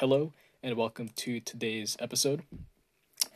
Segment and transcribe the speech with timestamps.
[0.00, 0.32] Hello
[0.62, 2.42] and welcome to today's episode.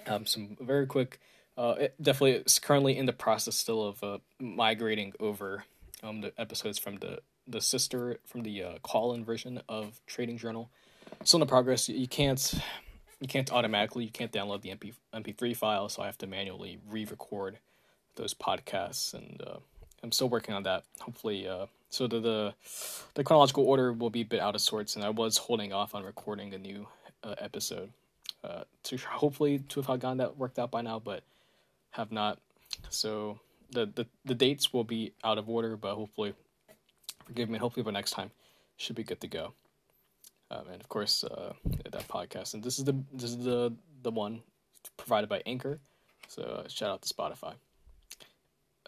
[0.07, 1.21] Um, some very quick.
[1.59, 5.65] Uh, it definitely it's currently in the process still of uh, migrating over
[6.03, 10.71] um the episodes from the the sister from the uh, call-in version of Trading Journal.
[11.23, 11.87] Still in the progress.
[11.91, 12.55] You can't
[13.21, 16.79] you can't automatically you can't download the MP MP3 file, so I have to manually
[16.89, 17.59] re-record
[18.17, 19.59] those podcasts, and uh,
[20.03, 20.85] I'm still working on that.
[21.01, 22.55] Hopefully, uh, so the, the
[23.15, 25.95] the chronological order will be a bit out of sorts, and I was holding off
[25.95, 26.89] on recording a new
[27.23, 27.91] uh, episode
[28.43, 31.23] uh, to hopefully to have gotten that worked out by now, but
[31.93, 32.41] have not.
[32.91, 33.39] So
[33.71, 36.35] the, the the dates will be out of order, but hopefully,
[37.27, 37.59] forgive me.
[37.59, 38.33] Hopefully, by next time,
[38.77, 39.53] should be good to go.
[40.51, 42.55] Um, and of course, uh, that podcast.
[42.55, 44.43] And this is the this is the the one
[44.97, 45.79] provided by Anchor.
[46.27, 47.55] So shout out to Spotify.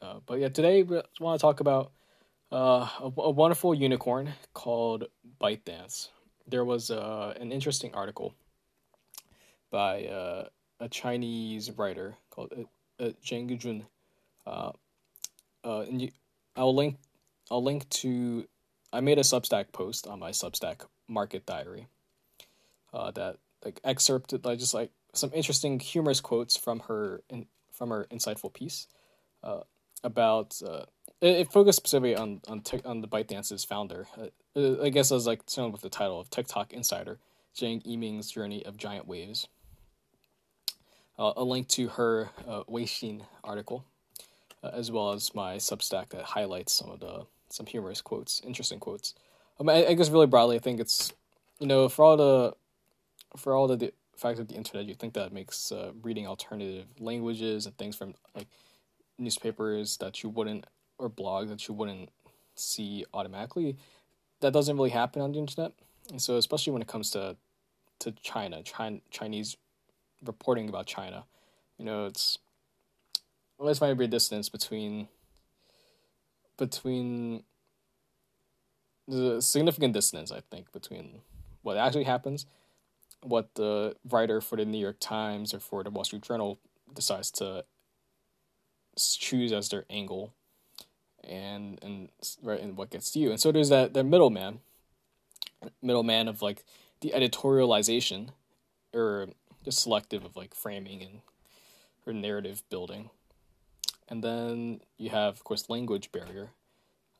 [0.02, 1.92] Uh, but yeah, today we want to talk about
[2.52, 5.04] uh, a, a, wonderful unicorn called
[5.40, 6.08] ByteDance.
[6.46, 8.34] There was uh, an interesting article
[9.70, 10.44] by uh,
[10.78, 13.86] a Chinese writer called uh, uh, Jun.
[14.46, 14.70] Uh,
[15.64, 16.10] and you,
[16.54, 16.98] I'll link.
[17.50, 18.46] I'll link to.
[18.92, 21.88] I made a Substack post on my Substack Market Diary.
[22.92, 28.06] That like excerpted like just like some interesting humorous quotes from her in, from her
[28.10, 28.86] insightful piece.
[30.02, 30.60] About
[31.20, 34.06] it, it, focused specifically on on on the ByteDance's founder.
[34.16, 37.18] Uh, uh, I guess as like someone with the title of TikTok Insider,
[37.56, 39.48] Zhang Yiming's journey of giant waves.
[41.18, 43.86] Uh, a link to her uh, Weixin article,
[44.62, 48.78] uh, as well as my Substack that highlights some of the some humorous quotes, interesting
[48.78, 49.14] quotes.
[49.58, 51.14] Um, I, I guess really broadly, I think it's
[51.58, 52.54] you know for all the
[53.38, 56.86] for all the, the fact of the internet, you think that makes uh, reading alternative
[56.98, 58.48] languages and things from like
[59.18, 60.66] newspapers that you wouldn't
[60.98, 62.10] or blog that you wouldn't
[62.54, 63.76] see automatically.
[64.40, 65.72] That doesn't really happen on the internet,
[66.10, 67.36] and so especially when it comes to
[68.00, 69.56] to China, China Chinese
[70.24, 71.24] reporting about China,
[71.78, 72.38] you know, it's
[73.58, 75.08] always find a great distance between
[76.58, 77.42] between
[79.08, 81.20] the significant distance I think between
[81.62, 82.46] what actually happens,
[83.22, 86.58] what the writer for the New York Times or for the Wall Street Journal
[86.94, 87.64] decides to
[88.96, 90.32] choose as their angle
[91.26, 92.08] and and
[92.42, 93.30] right and what gets to you.
[93.30, 94.60] And so there's that the middleman
[95.82, 96.64] middleman of like
[97.00, 98.30] the editorialization
[98.94, 99.28] or
[99.64, 101.20] just selective of like framing and
[102.06, 103.10] or narrative building.
[104.08, 106.50] And then you have of course language barrier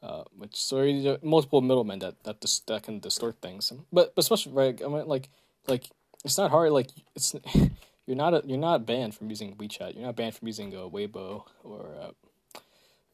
[0.03, 3.73] uh, which so you multiple middlemen that that dis- that can distort things.
[3.93, 5.29] But, but especially right I mean like
[5.67, 5.91] like
[6.25, 7.35] it's not hard like it's
[8.07, 9.95] you're not a, you're not banned from using WeChat.
[9.95, 12.11] You're not banned from using a Weibo or uh,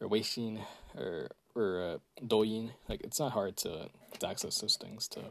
[0.03, 0.59] or Weixin
[0.97, 2.71] or or uh, Douyin.
[2.89, 5.21] Like it's not hard to, to access those things to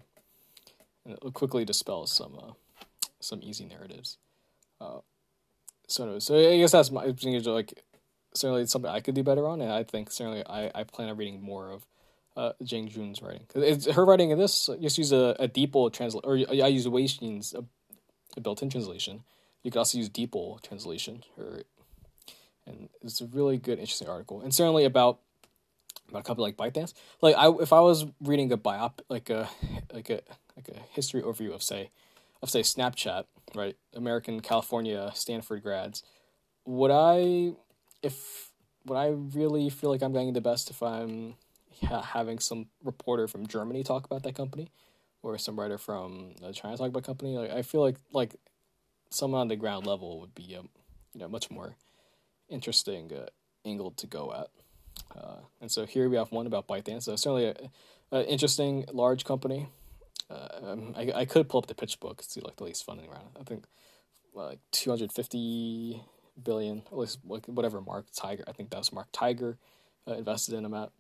[1.33, 2.53] quickly dispel some uh,
[3.21, 4.19] some easy narratives.
[4.81, 5.01] Uh,
[5.87, 7.85] so so I guess that's my like
[8.35, 11.09] certainly it's something I could do better on, and I think certainly I, I plan
[11.09, 11.87] on reading more of
[12.37, 13.45] uh, Jun's writing.
[13.53, 17.53] Cause her writing in this just use a, a DeepL translate, or I use Weixin's
[17.53, 17.65] a,
[18.37, 19.25] a built-in translation,
[19.63, 21.63] you could also use DeepL translation, or
[22.73, 25.21] and it's a really good, interesting article, and certainly about
[26.09, 26.93] about a company like ByteDance.
[27.21, 29.49] Like I, if I was reading a biop, like a
[29.93, 30.21] like a
[30.57, 31.91] like a history overview of say
[32.43, 33.25] of say Snapchat,
[33.55, 33.77] right?
[33.95, 36.03] American, California, Stanford grads.
[36.65, 37.53] Would I,
[38.03, 38.51] if
[38.85, 41.35] would I really feel like I'm getting the best if I'm
[41.85, 44.71] ha- having some reporter from Germany talk about that company,
[45.23, 47.37] or some writer from China talk about company?
[47.37, 48.37] Like I feel like like
[49.11, 50.69] someone on the ground level would be um,
[51.15, 51.77] you know much more
[52.49, 53.27] interesting uh,
[53.65, 54.49] angle to go at.
[55.17, 57.05] Uh, and so here we have one about ByteDance.
[57.05, 57.55] So certainly
[58.11, 59.69] an interesting large company.
[60.31, 63.11] Uh, um, I I could pull up the PitchBook to see like the least funding
[63.11, 63.29] round.
[63.39, 63.65] I think
[64.35, 66.03] like two hundred fifty
[66.43, 68.45] billion, at least like whatever Mark Tiger.
[68.49, 69.59] I think that was Mark Tiger
[70.09, 70.91] uh, invested in them at.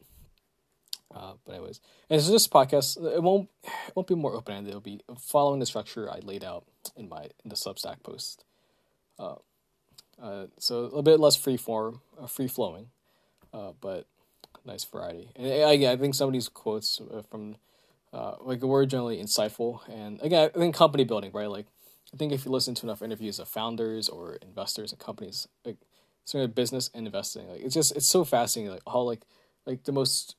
[1.14, 4.70] Uh, but anyways, and so this podcast it won't it won't be more open ended.
[4.70, 6.64] It'll be following the structure I laid out
[6.96, 8.44] in my in the Substack post.
[10.20, 12.88] Uh, so a bit less free form, uh, free flowing,
[13.53, 14.06] uh, but
[14.64, 15.31] nice variety.
[15.37, 17.56] And again, I think some of these quotes uh, from
[18.12, 21.49] uh, like were generally insightful, and again, I think company building, right?
[21.49, 21.67] Like,
[22.12, 25.79] I think if you listen to enough interviews of founders or investors and companies, like,
[26.25, 29.23] sort of business and investing, like it's just it's so fascinating, like how like
[29.67, 30.37] like the most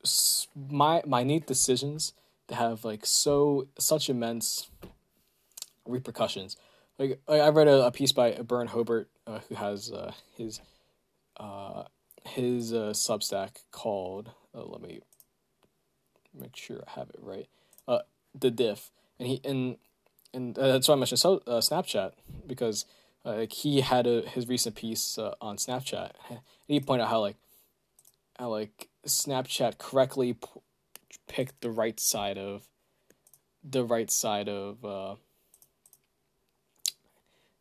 [0.56, 2.14] my minute decisions
[2.48, 4.70] that have like so such immense
[5.86, 6.58] repercussions.
[7.00, 10.62] Like I read a, a piece by Byrne Hobart uh, who has uh, his
[11.38, 11.84] uh,
[12.26, 14.32] his uh, Substack called.
[14.56, 15.02] Uh, let me
[16.38, 17.48] make sure I have it right.
[17.88, 18.00] Uh,
[18.38, 19.78] the Diff, and he and
[20.34, 22.14] and that's why I mentioned so, Snapchat
[22.48, 22.86] because
[23.24, 26.12] like he had a, his recent piece on Snapchat.
[26.30, 27.38] And he pointed out how like
[28.38, 30.48] how like Snapchat correctly p-
[31.28, 32.64] picked the right side of
[33.64, 35.18] the right side of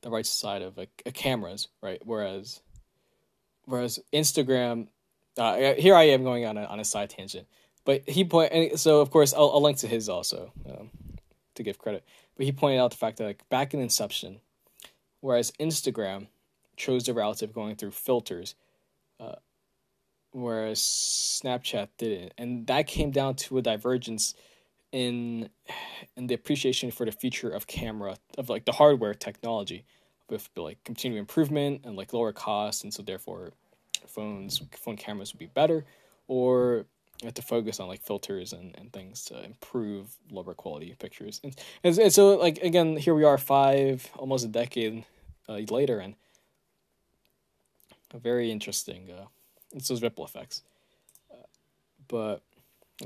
[0.02, 2.00] the right side of a cameras, right?
[2.04, 2.60] Whereas
[3.64, 4.88] whereas Instagram,
[5.38, 7.46] uh, here I am going on a, on a side tangent,
[7.84, 10.90] but he point and so of course I'll, I'll link to his also um,
[11.54, 12.04] to give credit,
[12.36, 14.40] but he pointed out the fact that like back in inception,
[15.20, 16.26] whereas Instagram
[16.76, 18.54] chose the route of going through filters,
[19.20, 19.36] uh,
[20.32, 24.34] whereas Snapchat didn't, and that came down to a divergence
[24.92, 25.48] in
[26.16, 29.84] in the appreciation for the future of camera of like the hardware technology
[30.28, 33.52] with like continued improvement and like lower costs and so therefore
[34.06, 35.84] phones phone cameras would be better
[36.28, 36.84] or
[37.24, 41.40] have to focus on like filters and, and things to improve lower quality pictures.
[41.44, 45.04] And, and, and so like again here we are five almost a decade
[45.48, 46.14] uh, later and
[48.14, 49.24] very interesting uh
[49.74, 50.62] it's those ripple effects.
[51.30, 51.46] Uh,
[52.08, 52.42] but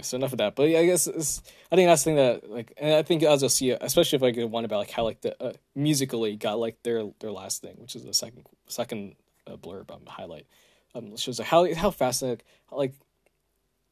[0.05, 0.55] so enough of that.
[0.57, 3.43] But yeah, I guess I think that's the thing that like, and I think as
[3.43, 6.59] you'll see, especially if I get one about like how like the uh, Musical.ly got
[6.59, 9.17] like their their last thing, which is the second second
[9.47, 10.47] uh, blurb um, highlight,
[10.95, 12.95] um, shows like how how fast like like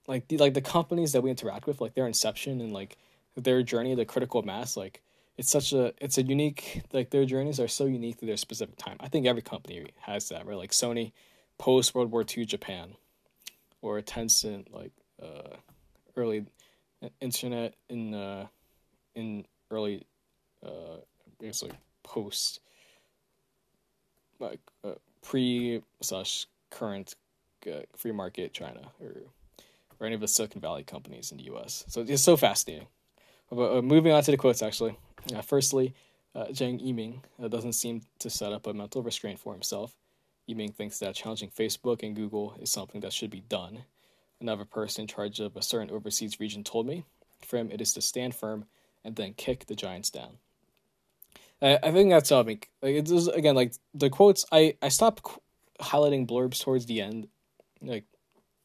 [0.07, 2.97] like the like the companies that we interact with, like their inception and like
[3.37, 5.03] their journey, the critical mass, like
[5.37, 8.77] it's such a it's a unique like their journeys are so unique to their specific
[8.77, 8.97] time.
[9.01, 10.57] I think every company has that, right?
[10.59, 11.13] Like Sony,
[11.59, 12.97] post World War II Japan,
[13.81, 14.93] or Tencent, like.
[15.23, 15.57] Uh,
[16.17, 16.47] early
[17.21, 18.47] internet in uh,
[19.15, 20.07] in early
[20.65, 21.73] uh, I guess like
[22.03, 22.61] post
[24.39, 27.15] like uh, pre slash current
[27.67, 29.13] uh, free market China or
[30.01, 31.85] or any of the Silicon Valley companies in the U.S.
[31.89, 32.89] So it's so fascinating.
[33.51, 34.99] But uh, moving on to the quotes, actually.
[35.35, 35.95] Uh, firstly,
[36.35, 39.95] uh, Zhang Yiming uh, doesn't seem to set up a mental restraint for himself.
[40.49, 43.85] Yiming thinks that challenging Facebook and Google is something that should be done
[44.45, 47.05] another person in charge of a certain overseas region told me.
[47.43, 48.67] For him, it is to stand firm
[49.05, 50.39] and then kick the giants down.
[51.61, 52.61] I, I think that's something.
[52.83, 54.45] Like it's again like the quotes.
[54.53, 55.41] I I stopped qu-
[55.81, 57.29] highlighting blurbs towards the end,
[57.83, 58.05] like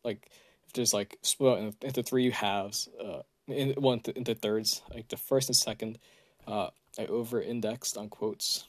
[0.04, 0.30] like
[0.68, 4.82] if there's like split into three halves, uh, in one th- into thirds.
[4.94, 5.98] Like the first and second,
[6.48, 8.66] uh, I over indexed on quotes.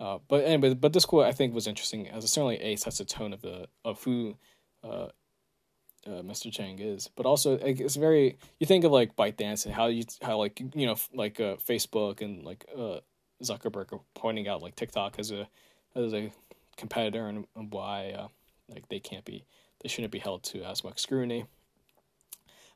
[0.00, 2.98] Uh, but anyway, but this quote I think was interesting as it certainly a sets
[2.98, 4.36] the tone of the of who
[4.82, 5.08] uh,
[6.06, 6.52] uh, Mr.
[6.52, 8.36] Chang is, but also it's very.
[8.58, 12.20] You think of like ByteDance and how you how like you know like uh, Facebook
[12.20, 12.98] and like uh,
[13.42, 15.48] Zuckerberg are pointing out like TikTok as a
[15.94, 16.32] as a
[16.76, 18.28] competitor and, and why uh,
[18.68, 19.44] like they can't be
[19.82, 21.46] they shouldn't be held to as much scrutiny.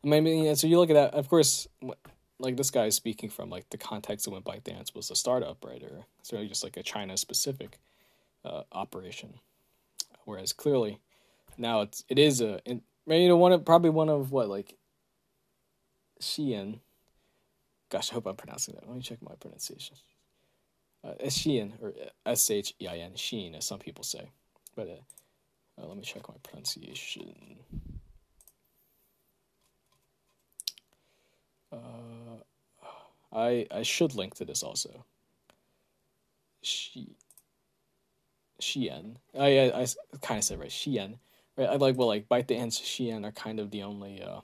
[0.04, 1.14] I mean, yeah, so you look at that.
[1.14, 1.66] Of course,
[2.38, 5.64] like this guy is speaking from like the context of when ByteDance was a startup,
[5.64, 7.78] right, or certainly just like a China specific
[8.44, 9.40] uh, operation,
[10.24, 11.00] whereas clearly
[11.58, 12.60] now it's it is a
[13.14, 14.76] you know, one of probably one of what like
[16.20, 16.80] Shein.
[17.88, 18.86] Gosh, I hope I'm pronouncing that.
[18.86, 19.96] Let me check my pronunciation.
[21.04, 21.92] Uh, Shein or
[22.24, 24.30] S H E I N Shein, as some people say,
[24.74, 27.58] but uh, uh, let me check my pronunciation.
[31.72, 32.42] Uh,
[33.32, 35.04] I I should link to this also.
[36.62, 37.16] She.
[38.60, 39.16] Shein.
[39.38, 39.86] I I, I
[40.22, 40.70] kind of said right.
[40.70, 41.18] Shein
[41.56, 44.40] Right, I like well, like ByteDance, and Shein are kind of the only, uh,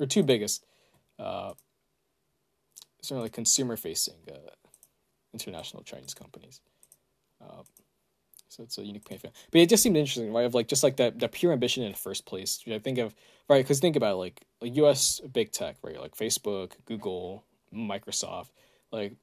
[0.00, 0.64] or two biggest,
[1.18, 1.52] uh,
[3.00, 4.50] certainly consumer facing uh,
[5.32, 6.60] international Chinese companies.
[7.40, 7.62] Uh,
[8.48, 9.18] so it's a unique pain.
[9.22, 10.44] But it just seemed interesting, right?
[10.44, 12.62] Of like just like that that pure ambition in the first place.
[12.70, 13.14] I think of
[13.48, 15.20] right because think about it, like like U.S.
[15.20, 15.98] big tech, right?
[15.98, 17.44] Like Facebook, Google,
[17.74, 18.50] Microsoft.
[18.90, 19.14] Like,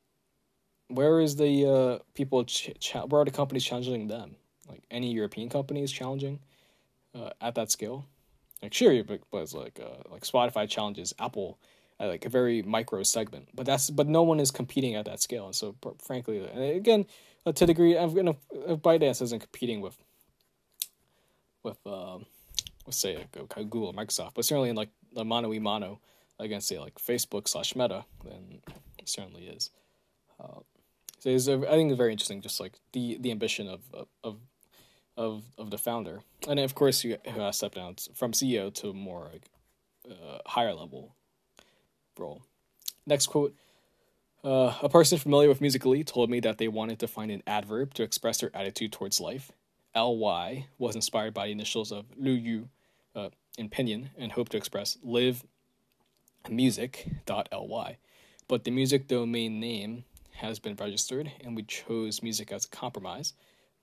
[0.88, 2.44] where is the uh, people?
[2.46, 4.36] Ch- ch- where are the companies challenging them?
[4.68, 6.40] Like any European companies challenging?
[7.16, 8.06] Uh, at that scale.
[8.62, 11.60] Like but was like uh, like Spotify challenges Apple
[12.00, 15.22] at like a very micro segment, but that's but no one is competing at that
[15.22, 15.46] scale.
[15.46, 17.06] And so, frankly, and again,
[17.46, 19.98] uh, to the degree, I'm gonna if ByteDance isn't competing with
[21.64, 22.26] with um,
[22.86, 26.00] let's say like, Google, Microsoft, but certainly in like the mano a mano
[26.40, 28.62] against say like Facebook slash Meta, then
[28.98, 29.70] it certainly is.
[30.40, 30.60] Uh,
[31.20, 34.38] so it's, I think it's very interesting, just like the the ambition of of, of
[35.20, 38.94] of of the founder, and of course you have stepped down from CEO to a
[38.94, 39.30] more
[40.10, 41.14] uh, higher level
[42.18, 42.42] role.
[43.06, 43.54] Next quote.
[44.42, 47.94] Uh, a person familiar with Musical.ly told me that they wanted to find an adverb
[47.94, 49.52] to express their attitude towards life.
[49.94, 52.70] Ly was inspired by the initials of Lu Yu
[53.14, 55.44] uh, in Pinyin and hoped to express live
[56.50, 57.98] music.ly.
[58.48, 63.34] but the music domain name has been registered, and we chose music as a compromise.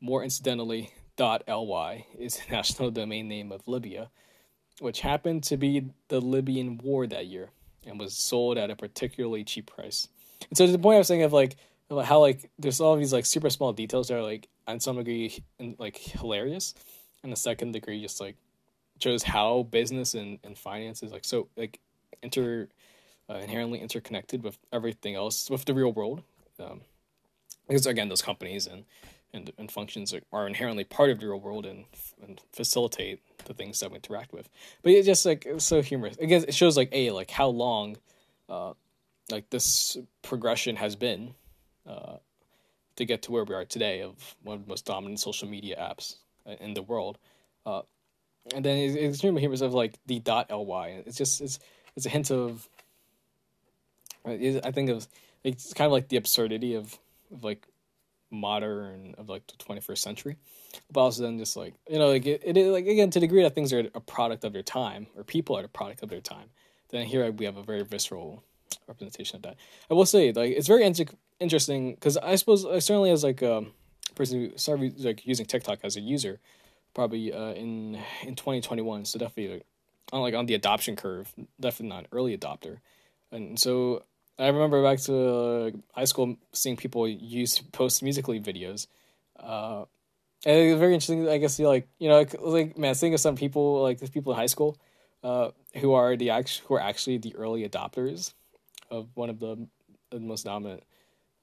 [0.01, 4.11] More incidentally, .ly is the national domain name of Libya,
[4.81, 7.51] which happened to be the Libyan war that year
[7.87, 10.09] and was sold at a particularly cheap price.
[10.49, 11.57] And so to the point I was saying of like
[11.91, 15.43] how like there's all these like super small details that are like on some degree
[15.79, 16.75] like hilarious,
[17.23, 18.37] and the second degree just like
[19.01, 21.79] shows how business and, and finance is like so like
[22.23, 22.69] inter
[23.31, 26.23] uh, inherently interconnected with everything else with the real world.
[26.59, 26.81] Um,
[27.69, 28.85] because again, those companies and
[29.37, 31.85] and, and functions are, inherently part of the real world and
[32.23, 34.49] and facilitate the things that we interact with.
[34.83, 36.17] But it's just like it's so humorous.
[36.17, 37.97] Again, it shows like a like how long,
[38.49, 38.73] uh,
[39.31, 41.35] like this progression has been,
[41.87, 42.17] uh,
[42.97, 45.77] to get to where we are today of one of the most dominant social media
[45.77, 46.17] apps
[46.61, 47.19] in the world.
[47.65, 47.83] Uh,
[48.55, 51.03] and then it's, it's extremely humorous of like the dot ly.
[51.07, 51.59] It's just it's
[51.95, 52.69] it's a hint of.
[54.25, 55.07] I think of
[55.45, 56.99] it's kind of like the absurdity of,
[57.33, 57.69] of like
[58.31, 60.37] modern of like the 21st century
[60.91, 63.43] but also then just like you know like it, it like again to the degree
[63.43, 66.21] that things are a product of their time or people are a product of their
[66.21, 66.49] time
[66.91, 68.45] then here we have a very visceral
[68.87, 69.57] representation of that.
[69.91, 71.05] I will say like it's very inter-
[71.41, 73.65] interesting because i suppose I certainly as like a
[74.15, 76.41] person who started like using tiktok as a user
[76.95, 79.67] probably uh, in in 2021 so definitely like,
[80.13, 82.79] on like on the adoption curve definitely not an early adopter.
[83.33, 84.05] And so
[84.39, 88.87] I remember back to uh, high school seeing people use post Musical.ly videos.
[89.39, 89.85] Uh,
[90.45, 91.29] and it was very interesting.
[91.29, 94.39] I guess like you know like, man, think of some people like these people in
[94.39, 94.79] high school
[95.25, 98.35] uh, who are the act- who are actually the early adopters
[98.91, 99.67] of one of the,
[100.11, 100.85] the most dominant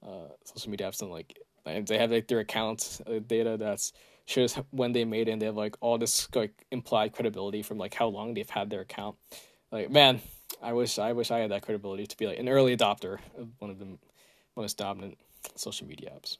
[0.05, 3.93] uh, social media apps and like they have like their account uh, data that's
[4.25, 7.77] shows when they made it and they have like all this like implied credibility from
[7.77, 9.17] like how long they've had their account.
[9.71, 10.21] Like man,
[10.63, 13.49] I wish I wish I had that credibility to be like an early adopter of
[13.59, 13.97] one of the
[14.55, 15.17] most dominant
[15.55, 16.37] social media apps.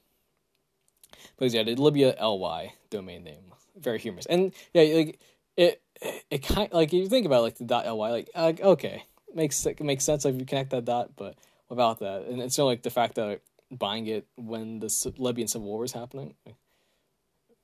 [1.36, 5.20] But yeah, the Libya ly domain name, very humorous, and yeah, like
[5.56, 5.82] it
[6.30, 9.04] it kind like you think about like the dot ly, like like okay,
[9.34, 11.36] makes it makes sense if you connect that dot, but
[11.68, 13.40] without that, and it's not like the fact that
[13.70, 16.34] buying it when the Libyan civil war was happening.
[16.46, 16.54] Man.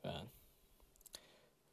[0.04, 0.22] Uh,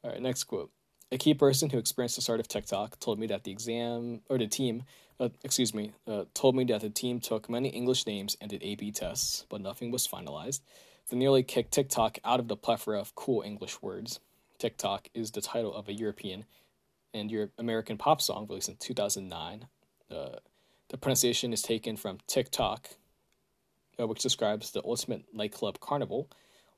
[0.04, 0.70] all right, next quote.
[1.10, 4.36] A key person who experienced the start of TikTok told me that the exam or
[4.36, 4.82] the team,
[5.18, 8.62] uh, excuse me, uh, told me that the team took many English names and did
[8.62, 10.60] A/B tests, but nothing was finalized.
[11.08, 14.20] They nearly kicked TikTok out of the plethora of cool English words.
[14.58, 16.44] TikTok is the title of a European
[17.14, 19.66] and Europe American pop song released in 2009.
[20.10, 20.40] Uh,
[20.88, 22.90] the pronunciation is taken from TikTok,
[23.98, 26.28] uh, which describes the ultimate nightclub carnival.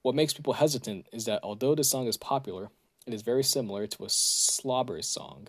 [0.03, 2.71] What makes people hesitant is that although the song is popular,
[3.13, 5.49] it is very similar to a slobber song,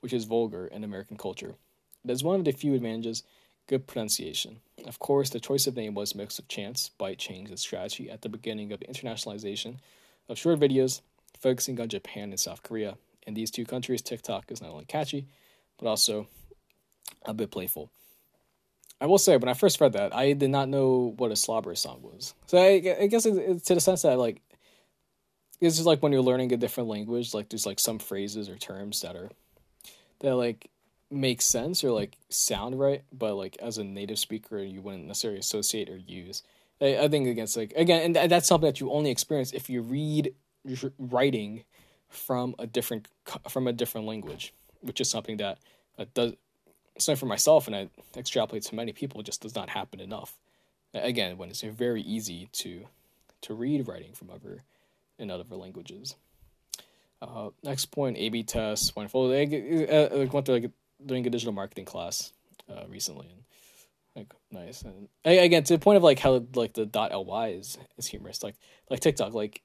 [0.00, 1.54] which is vulgar in American culture.
[2.04, 3.22] It has one of the few advantages
[3.66, 4.60] good pronunciation.
[4.86, 8.10] Of course, the choice of name was a mix of chance, bite change, and strategy
[8.10, 9.76] at the beginning of the internationalization
[10.28, 11.00] of short videos,
[11.38, 12.96] focusing on Japan and South Korea.
[13.26, 15.26] In these two countries, TikTok is not only catchy,
[15.78, 16.26] but also
[17.24, 17.90] a bit playful.
[19.00, 21.74] I will say, when I first read that, I did not know what a slobber
[21.74, 22.34] song was.
[22.46, 24.42] So I, I guess it's to the sense that like
[25.62, 28.56] it's just like when you're learning a different language, like there's like some phrases or
[28.56, 29.30] terms that are
[30.18, 30.68] that like
[31.08, 35.38] make sense or like sound right, but like as a native speaker, you wouldn't necessarily
[35.38, 36.42] associate or use.
[36.80, 39.82] I, I think against like again, and that's something that you only experience if you
[39.82, 40.34] read
[40.98, 41.62] writing
[42.08, 43.06] from a different
[43.48, 45.58] from a different language, which is something that
[45.96, 46.32] uh, does.
[46.98, 50.36] So for myself, and I extrapolate to many people, just does not happen enough.
[50.92, 52.86] Again, when it's very easy to
[53.42, 54.64] to read writing from other
[55.22, 56.16] in other languages.
[57.22, 58.94] Uh, next point, A/B tests.
[58.94, 59.30] Wonderful.
[59.32, 60.70] I uh, went through like
[61.04, 62.32] doing a digital marketing class
[62.68, 63.44] uh, recently, and
[64.16, 64.82] like nice.
[64.82, 68.42] And again, to the point of like how like the dot ly is is humorous.
[68.42, 68.56] Like
[68.90, 69.34] like TikTok.
[69.34, 69.62] Like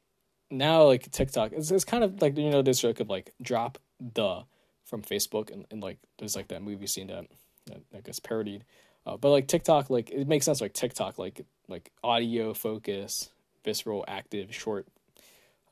[0.52, 3.80] now, like TikTok, it's, it's kind of like you know this joke of like drop
[4.00, 4.44] the
[4.86, 7.26] from Facebook, and, and like there's like that movie scene that
[7.66, 8.64] that, that gets parodied.
[9.06, 10.62] Uh, but like TikTok, like it makes sense.
[10.62, 13.32] Like TikTok, like like audio focus,
[13.66, 14.88] visceral, active, short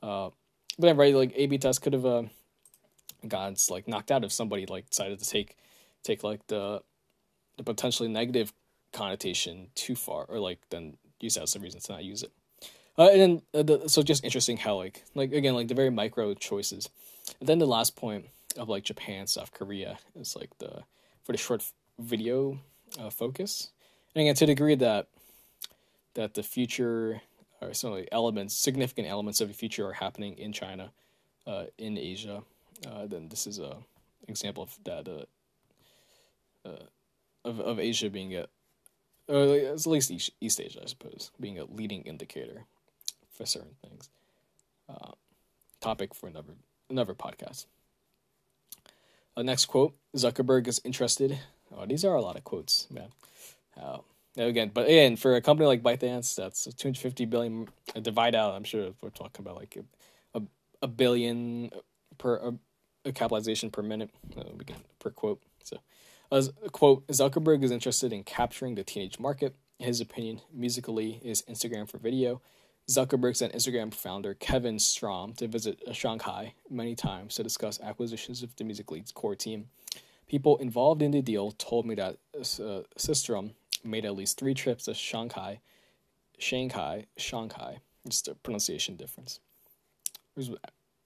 [0.02, 0.30] uh,
[0.78, 2.22] but right, like A/B test could have uh,
[3.26, 5.56] gotten like knocked out if somebody like decided to take
[6.02, 6.82] take like the
[7.56, 8.52] the potentially negative
[8.92, 12.32] connotation too far, or like then use that as a reason to not use it.
[12.98, 15.90] Uh, and then uh, the, so just interesting how like like again like the very
[15.90, 16.88] micro choices.
[17.40, 18.26] And then the last point
[18.56, 20.82] of like Japan, South Korea is like the
[21.24, 21.64] for the short
[21.98, 22.58] video
[23.00, 23.70] uh, focus,
[24.14, 25.08] and again to the degree that
[26.14, 27.22] that the future
[27.66, 30.92] or some of the elements, significant elements of the future are happening in China,
[31.46, 32.42] uh, in Asia.
[32.86, 33.76] Uh, then this is a
[34.28, 36.86] example of that uh, uh,
[37.44, 38.46] of of Asia being a
[39.28, 42.64] or at least East, East Asia, I suppose, being a leading indicator
[43.28, 44.08] for certain things.
[44.88, 45.12] Uh,
[45.80, 46.54] topic for another
[46.88, 47.66] another podcast.
[49.36, 51.38] Uh, next quote: Zuckerberg is interested.
[51.76, 53.08] Oh, these are a lot of quotes, man.
[54.38, 57.68] Uh, again, but again, for a company like ByteDance, that's 250 billion.
[57.94, 60.42] Uh, divide out, I'm sure we're talking about like a, a,
[60.82, 61.70] a billion
[62.18, 62.54] per a,
[63.08, 64.10] a capitalization per minute.
[64.36, 64.42] Uh,
[64.98, 65.42] per quote.
[65.62, 65.78] So,
[66.30, 69.54] as a quote, Zuckerberg is interested in capturing the teenage market.
[69.78, 72.40] In his opinion, Musical.ly is Instagram for video.
[72.88, 78.54] Zuckerberg sent Instagram founder Kevin Systrom to visit Shanghai many times to discuss acquisitions of
[78.56, 79.68] the Musical.ly's core team.
[80.28, 82.82] People involved in the deal told me that uh,
[83.84, 85.60] made at least three trips to Shanghai,
[86.38, 87.78] Shanghai, Shanghai.
[88.08, 89.40] Just a pronunciation difference.
[90.34, 90.50] There's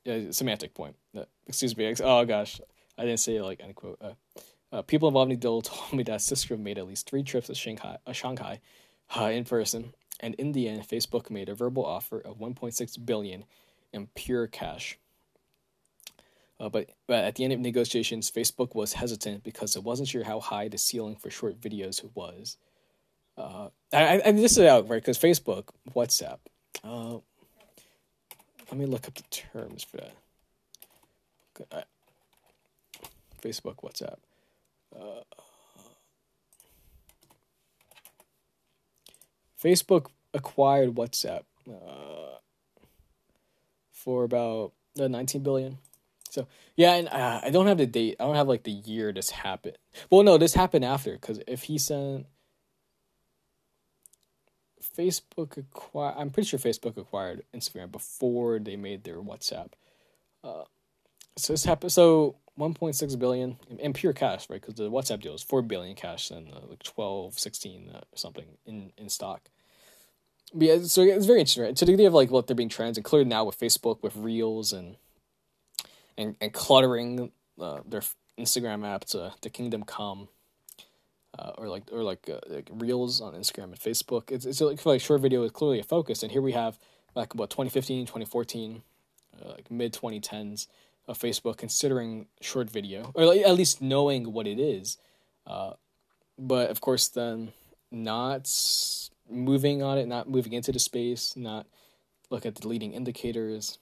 [0.06, 0.96] a semantic point.
[1.16, 1.94] Uh, excuse me.
[2.02, 2.60] Oh gosh,
[2.98, 3.98] I didn't say like end quote.
[4.02, 4.12] Uh,
[4.72, 7.48] uh, people involved in the deal told me that Systrom made at least three trips
[7.48, 8.60] to Shanghai, uh, Shanghai
[9.18, 13.44] uh, in person, and in the end, Facebook made a verbal offer of 1.6 billion
[13.92, 14.98] in pure cash.
[16.60, 20.24] Uh, but, but at the end of negotiations, Facebook was hesitant because it wasn't sure
[20.24, 22.58] how high the ceiling for short videos was.
[23.38, 26.38] Uh, this is out right because Facebook, WhatsApp.
[26.84, 27.14] Uh,
[28.70, 31.86] let me look up the terms for that.
[33.42, 34.18] Facebook, WhatsApp.
[34.94, 35.22] Uh,
[39.62, 42.38] Facebook acquired WhatsApp uh,
[43.92, 45.78] for about uh, 19 billion.
[46.30, 46.46] So
[46.76, 48.16] yeah, and uh, I don't have the date.
[48.20, 49.78] I don't have like the year this happened.
[50.10, 52.26] Well, no, this happened after because if he sent
[54.96, 59.70] Facebook acquired, I'm pretty sure Facebook acquired Instagram before they made their WhatsApp.
[60.42, 60.64] Uh,
[61.36, 61.92] so this happened.
[61.92, 64.60] So 1.6 billion in pure cash, right?
[64.60, 68.46] Because the WhatsApp deal is 4 billion cash and uh, like 12, 16 uh, something
[68.66, 69.48] in in stock.
[70.52, 71.76] But yeah, so it's very interesting, right?
[71.76, 74.72] To the idea of like what they're being trends, included now with Facebook with Reels
[74.72, 74.96] and
[76.20, 78.02] and and cluttering uh, their
[78.38, 80.28] Instagram app to the Kingdom Come.
[81.38, 84.32] Uh, or like or like, uh, like reels on Instagram and Facebook.
[84.32, 86.76] It's it's like, like short video is clearly a focus, and here we have
[87.14, 88.82] like about 2015, 2014,
[89.40, 90.66] uh, like mid 2010s
[91.06, 94.98] of Facebook considering short video, or at least knowing what it is.
[95.46, 95.74] Uh,
[96.36, 97.52] but of course, then
[97.92, 98.50] not
[99.30, 101.64] moving on it, not moving into the space, not
[102.28, 103.78] look at the leading indicators,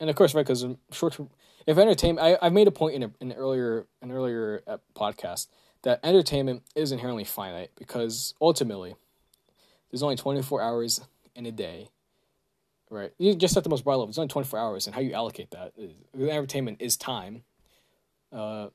[0.00, 0.46] and of course, right?
[0.46, 1.18] Because short,
[1.66, 5.48] if entertainment, I I've made a point in a, an earlier an earlier uh, podcast
[5.82, 8.96] that entertainment is inherently finite because ultimately
[9.90, 11.00] there's only 24 hours
[11.34, 11.90] in a day
[12.90, 13.12] right?
[13.18, 14.08] You just at the most broad level.
[14.08, 15.72] It's only 24 hours and how you allocate that
[16.14, 17.42] entertainment is time
[18.32, 18.68] uh,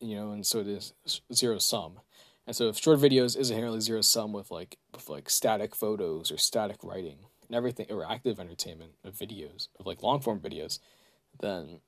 [0.00, 0.92] you know and so it is
[1.32, 2.00] zero sum.
[2.46, 6.32] And so if short videos is inherently zero sum with like with like static photos
[6.32, 10.78] or static writing and everything or active entertainment of videos of like long form videos
[11.40, 11.80] then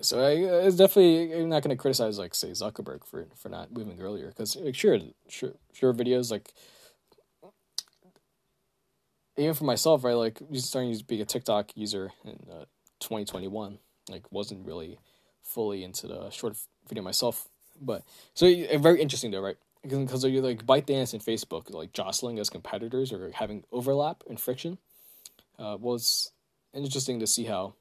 [0.00, 4.00] so I, definitely I'm not going to criticize like say Zuckerberg for for not moving
[4.00, 6.52] earlier because like, sure, sure, sure videos like
[9.36, 10.14] even for myself, right?
[10.14, 12.64] Like starting to be a TikTok user in uh,
[13.00, 13.78] 2021,
[14.08, 14.98] like wasn't really
[15.42, 16.56] fully into the short
[16.88, 17.48] video myself,
[17.80, 18.02] but
[18.34, 18.46] so
[18.78, 19.56] very interesting though, right?
[19.82, 24.78] Because you're like ByteDance and Facebook like jostling as competitors or having overlap and friction
[25.58, 26.32] uh, was
[26.72, 27.74] interesting to see how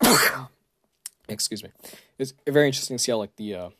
[1.28, 1.70] excuse me,
[2.18, 3.70] it's very interesting to see how like the uh,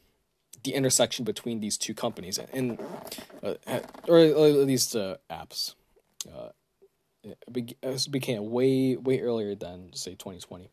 [0.65, 2.79] the intersection between these two companies and
[3.43, 3.55] uh,
[4.09, 5.75] or at least uh, apps
[6.35, 6.51] uh,
[8.11, 10.69] became way way earlier than say 2020.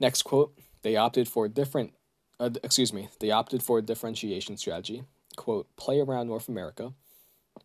[0.00, 1.94] Next quote: They opted for a different.
[2.40, 3.08] Uh, excuse me.
[3.20, 5.04] They opted for a differentiation strategy.
[5.36, 6.92] Quote: Play around North America,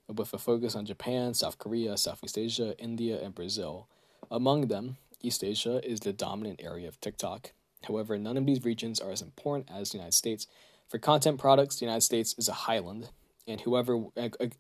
[0.08, 3.88] with a focus on Japan, South Korea, Southeast Asia, India, and Brazil.
[4.32, 7.53] Among them, East Asia is the dominant area of TikTok.
[7.88, 10.47] However, none of these regions are as important as the United States.
[10.89, 13.09] For content products, the United States is a highland,
[13.47, 14.05] and whoever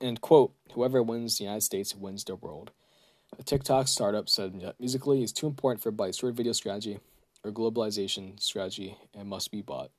[0.01, 2.71] and quote whoever wins the United States wins the world.
[3.37, 6.99] A TikTok startup said Musical.ly is too important for Byte's short video strategy
[7.43, 9.91] or globalization strategy and must be bought.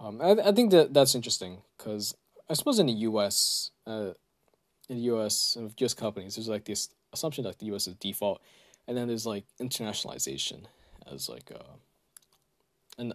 [0.00, 2.14] Um, I, I think that that's interesting because
[2.48, 3.70] I suppose in the U.S.
[3.86, 4.12] Uh,
[4.88, 5.56] in the U.S.
[5.56, 7.86] of just companies, there's like this assumption that the U.S.
[7.86, 8.40] is default,
[8.86, 10.64] and then there's like internationalization
[11.10, 11.72] as like a, uh,
[12.98, 13.12] an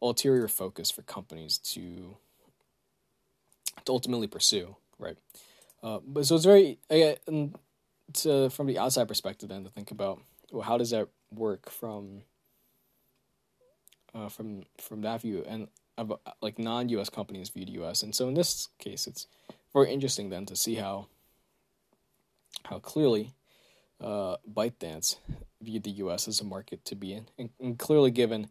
[0.00, 2.16] ulterior focus for companies to
[3.84, 5.16] to ultimately pursue, right?
[5.82, 7.56] Uh, but so it's very and
[8.14, 12.22] to from the outside perspective then to think about well how does that work from
[14.14, 15.68] uh, from from that view and
[16.40, 17.08] like non U.S.
[17.08, 18.02] companies viewed U.S.
[18.02, 19.26] And so in this case, it's
[19.72, 21.08] very interesting then to see how
[22.64, 23.32] how clearly
[24.00, 25.16] uh, ByteDance
[25.60, 26.28] viewed the U.S.
[26.28, 28.48] as a market to be in, and, and, clearly given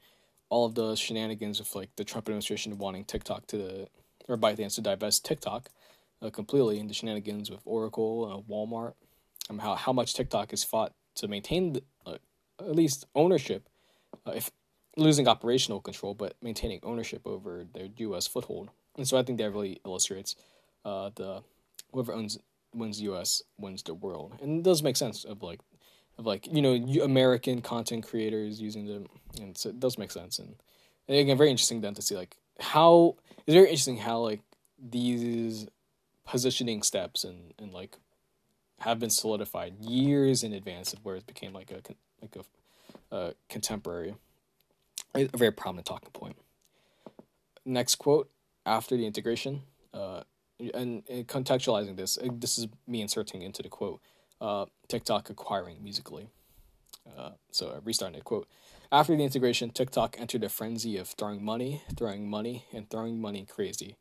[0.49, 3.87] all of the shenanigans of like the Trump administration wanting TikTok to
[4.27, 5.69] or ByteDance to divest TikTok
[6.21, 8.93] uh, completely, and the shenanigans with Oracle, uh, Walmart,
[9.49, 12.17] um, how how much TikTok has fought to maintain the, uh,
[12.59, 13.69] at least ownership,
[14.25, 14.51] uh, if
[14.97, 18.27] losing operational control, but maintaining ownership over their U.S.
[18.27, 18.69] foothold.
[18.97, 20.35] And so I think that really illustrates
[20.83, 21.43] uh, the
[21.93, 22.39] whoever owns
[22.77, 23.41] wins U.S.
[23.57, 25.59] wins the world, and it does make sense of like
[26.17, 29.07] of like you know American content creators using them,
[29.39, 30.39] and so it does make sense.
[30.39, 30.55] And,
[31.07, 34.41] and again, very interesting then to see like how it's very interesting how like
[34.77, 35.67] these
[36.25, 37.97] positioning steps and and like
[38.79, 41.81] have been solidified years in advance of where it became like a
[42.21, 42.35] like
[43.11, 44.15] a, contemporary
[45.15, 46.37] a very prominent talking point.
[47.65, 48.29] Next quote
[48.65, 49.63] after the integration,
[49.93, 50.23] uh,
[50.59, 54.01] and, and, contextualizing this, this is me inserting into the quote
[54.41, 56.27] uh, TikTok acquiring Musical.ly.
[57.17, 58.47] Uh, so restarting the quote.
[58.91, 63.45] After the integration, TikTok entered a frenzy of throwing money, throwing money, and throwing money
[63.45, 63.97] crazy.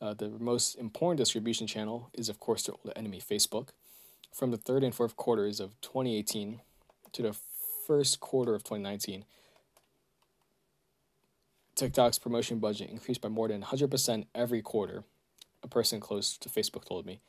[0.00, 3.68] Uh, the most important distribution channel is, of course, their old enemy Facebook.
[4.32, 6.60] From the third and fourth quarters of 2018
[7.12, 7.36] to the
[7.86, 9.24] first quarter of 2019,
[11.76, 15.04] TikTok's promotion budget increased by more than 100% every quarter,
[15.64, 17.20] a person close to Facebook told me.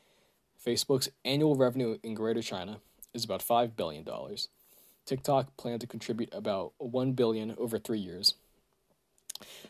[0.64, 2.78] Facebook's annual revenue in Greater China
[3.14, 4.06] is about $5 billion.
[5.06, 8.34] TikTok planned to contribute about 1 billion over three years.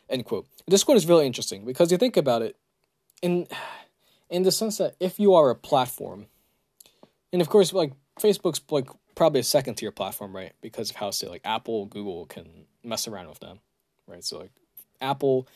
[0.08, 0.46] End quote.
[0.66, 2.56] This quote is really interesting because you think about it
[3.22, 3.46] in
[4.30, 6.26] in the sense that if you are a platform,
[7.32, 10.52] and of course like Facebook's like probably a second tier platform, right?
[10.60, 13.58] Because of how say like Apple, Google can mess around with them,
[14.06, 14.24] right?
[14.24, 14.52] So like
[15.00, 15.48] Apple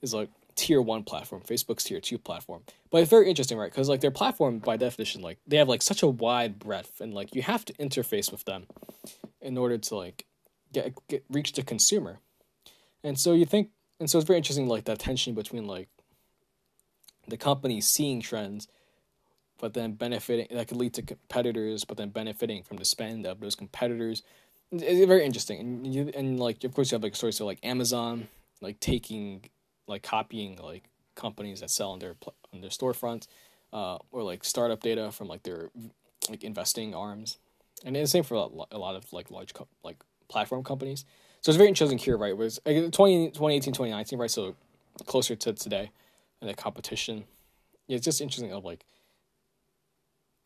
[0.00, 2.62] is like tier one platform, Facebook's tier two platform.
[2.90, 3.70] But it's very interesting, right?
[3.70, 7.14] Because like their platform by definition, like they have like such a wide breadth, and
[7.14, 8.66] like you have to interface with them
[9.40, 10.26] in order to like
[10.72, 12.18] get get reach the consumer.
[13.02, 15.88] And so you think, and so it's very interesting, like that tension between like
[17.26, 18.68] the company seeing trends,
[19.58, 23.40] but then benefiting that could lead to competitors, but then benefiting from the spend of
[23.40, 24.22] those competitors.
[24.70, 27.60] It's very interesting, and you and like of course you have like stories of like
[27.62, 28.28] Amazon
[28.60, 29.48] like taking
[29.86, 32.14] like copying like companies that sell on their
[32.52, 33.26] on their storefronts,
[33.72, 35.70] uh, or like startup data from like their
[36.28, 37.38] like investing arms,
[37.84, 39.96] and the same for a lot, of like large co- like
[40.28, 41.04] platform companies.
[41.40, 42.36] So it's very interesting here, right?
[42.36, 44.30] Was 20, 2018, 2019, right?
[44.30, 44.54] So
[45.06, 45.90] closer to today,
[46.40, 47.24] and the competition.
[47.86, 48.84] Yeah, it's just interesting of like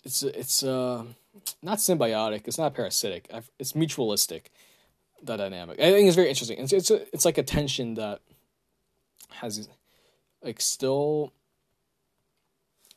[0.05, 1.05] it's it's uh
[1.63, 4.43] not symbiotic, it's not parasitic, it's mutualistic
[5.23, 5.81] that dynamic.
[5.81, 6.59] I think it's very interesting.
[6.59, 8.21] It's it's a, it's like a tension that
[9.41, 9.69] has
[10.43, 11.33] like still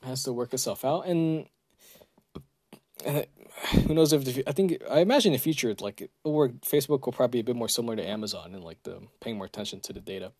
[0.03, 1.47] has to work itself out, and
[3.05, 3.23] uh,
[3.87, 7.13] who knows if the, I think I imagine in the future like work, Facebook will
[7.13, 9.93] probably be a bit more similar to Amazon and like the paying more attention to
[9.93, 10.31] the data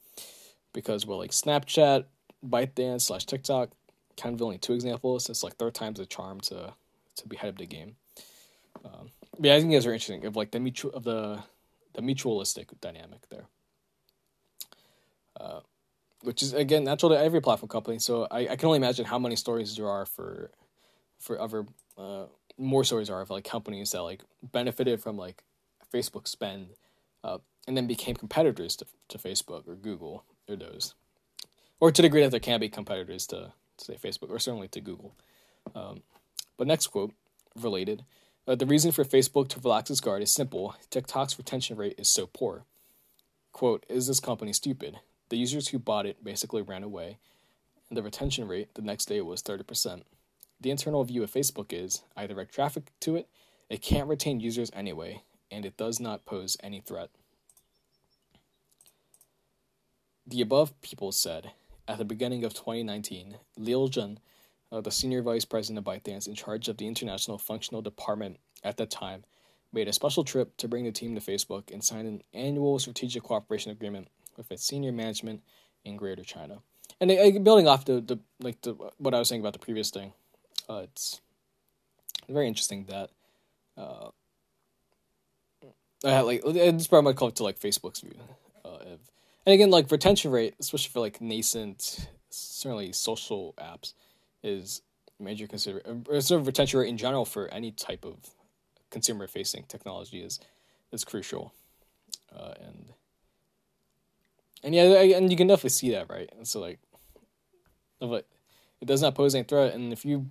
[0.73, 2.05] because we're like Snapchat,
[2.47, 3.69] ByteDance slash TikTok,
[4.15, 5.29] kind of only two examples.
[5.29, 6.73] It's like third time's the charm to
[7.15, 7.95] to be ahead of the game.
[8.86, 11.43] Um, yeah, I think it's very interesting of like the mutual of the
[11.93, 13.45] the mutualistic dynamic there.
[15.39, 15.60] Uh,
[16.23, 17.99] which is again natural to every platform company.
[17.99, 20.51] So I, I can only imagine how many stories there are for
[21.19, 21.65] for other
[21.97, 22.25] uh,
[22.58, 25.43] more stories are of like companies that like benefited from like
[25.93, 26.69] Facebook spend
[27.23, 30.95] uh, and then became competitors to to Facebook or Google or those,
[31.80, 34.67] or to the degree that there can be competitors to, to say Facebook or certainly
[34.69, 35.13] to Google.
[35.75, 36.01] Um,
[36.58, 37.13] but next quote
[37.56, 38.03] related.
[38.47, 40.75] Uh, the reason for Facebook to relax its guard is simple.
[40.89, 42.63] TikTok's retention rate is so poor.
[43.51, 44.99] Quote, is this company stupid?
[45.29, 47.17] The users who bought it basically ran away,
[47.89, 50.03] and the retention rate the next day was 30%.
[50.59, 53.27] The internal view of Facebook is I direct traffic to it,
[53.69, 57.09] it can't retain users anyway, and it does not pose any threat.
[60.25, 61.51] The above people said
[61.87, 64.19] at the beginning of 2019, Lil Jun
[64.71, 68.77] uh, the senior vice president of ByteDance in charge of the international functional department at
[68.77, 69.23] that time,
[69.71, 73.23] made a special trip to bring the team to Facebook and sign an annual strategic
[73.23, 74.07] cooperation agreement
[74.38, 75.41] with its senior management
[75.84, 76.60] in Greater China.
[77.02, 79.89] And they, building off the, the like the what I was saying about the previous
[79.89, 80.13] thing,
[80.69, 81.21] uh, it's
[82.30, 83.10] very interesting that
[83.78, 84.10] uh,
[86.04, 88.15] I like it's probably might call it to like Facebook's view.
[88.63, 89.00] Uh, of,
[89.45, 93.93] and again, like retention rate, especially for like nascent, certainly social apps,
[94.43, 94.82] is
[95.19, 98.15] major consider uh, sort of retention rate in general for any type of
[98.89, 100.39] consumer facing technology is
[100.91, 101.54] is crucial,
[102.36, 102.93] uh, and
[104.67, 106.30] and yeah, and you can definitely see that, right?
[106.36, 106.80] And so like,
[108.01, 110.27] it does not pose any threat, and if you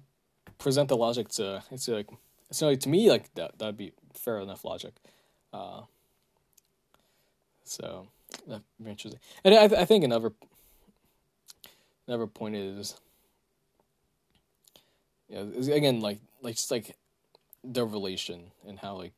[0.59, 2.11] present the logic to, it's like,
[2.51, 4.92] it's like to me like that that'd be fair enough logic.
[5.55, 5.83] Uh,
[7.64, 8.09] so
[8.46, 10.33] that'd be interesting, and I I think another
[12.07, 12.94] another point is,
[15.31, 16.94] yeah, again like like just like
[17.64, 19.14] the relation and how like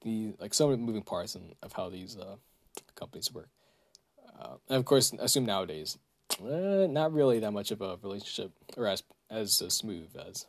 [0.00, 2.34] the like so many moving parts and of how these uh,
[2.96, 3.48] companies work.
[4.42, 5.98] Uh, and of course, assume nowadays,
[6.42, 10.46] uh, not really that much of a relationship or as as uh, smooth as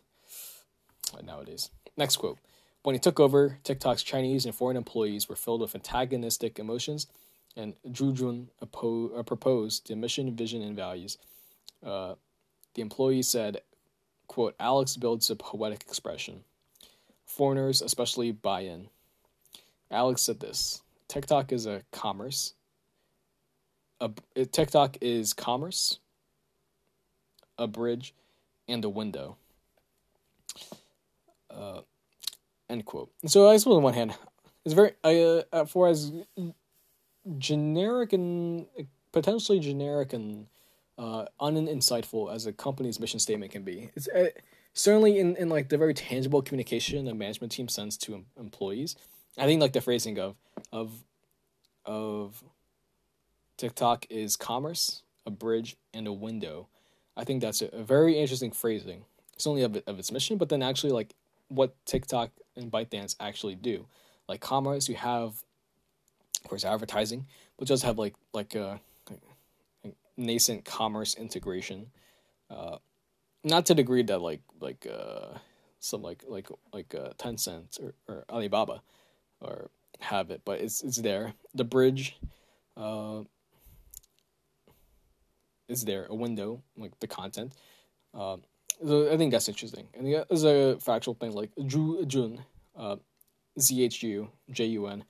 [1.23, 1.69] nowadays.
[1.95, 2.39] Next quote:
[2.82, 7.08] When he took over, TikTok's Chinese and foreign employees were filled with antagonistic emotions,
[7.56, 11.17] and Zhu Jun oppo- uh, proposed the mission, vision, and values.
[11.86, 12.15] Uh,
[12.73, 13.62] the employee said,
[14.27, 16.43] "Quote: Alex builds a poetic expression.
[17.25, 18.89] Foreigners especially buy in."
[19.91, 22.56] Alex said this TikTok is a commerce.
[24.36, 26.00] A, TikTok is commerce,
[27.58, 28.13] a bridge,
[28.68, 29.38] and a window.
[31.50, 31.82] Uh,
[32.70, 33.12] end quote.
[33.28, 34.16] So I suppose on one hand,
[34.66, 36.12] it's very uh, for as
[37.38, 38.66] generic and
[39.12, 40.48] potentially generic and
[40.98, 43.89] uh, uninsightful as a company's mission statement can be.
[43.96, 44.30] It's uh,
[44.74, 48.96] certainly in, in like the very tangible communication a management team sends to employees
[49.38, 50.36] I think like the phrasing of
[50.72, 50.92] of
[51.86, 52.44] of
[53.58, 56.68] TikTok is commerce, a bridge, and a window.
[57.16, 59.06] I think that's a, very interesting phrasing.
[59.36, 61.13] It's only of, of its mission, but then actually like
[61.48, 63.86] what TikTok and ByteDance actually do.
[64.28, 65.44] Like commerce, you have,
[66.44, 68.80] of course, advertising, but just have like like a,
[69.84, 71.88] a nascent commerce integration.
[72.50, 72.78] Uh,
[73.44, 75.38] not to the degree that like like uh,
[75.80, 78.82] some like like like uh, Tencent or, or Alibaba
[79.42, 81.34] or have it, but it's it's there.
[81.54, 82.18] The bridge
[82.78, 83.24] uh,
[85.74, 87.54] is there, a window, like the content.
[88.14, 88.38] Uh,
[88.86, 89.88] so I think that's interesting.
[89.94, 92.44] And there's a factual thing like Zhu Jun,
[92.78, 92.98] uh,
[93.60, 95.04] Z H U J U N.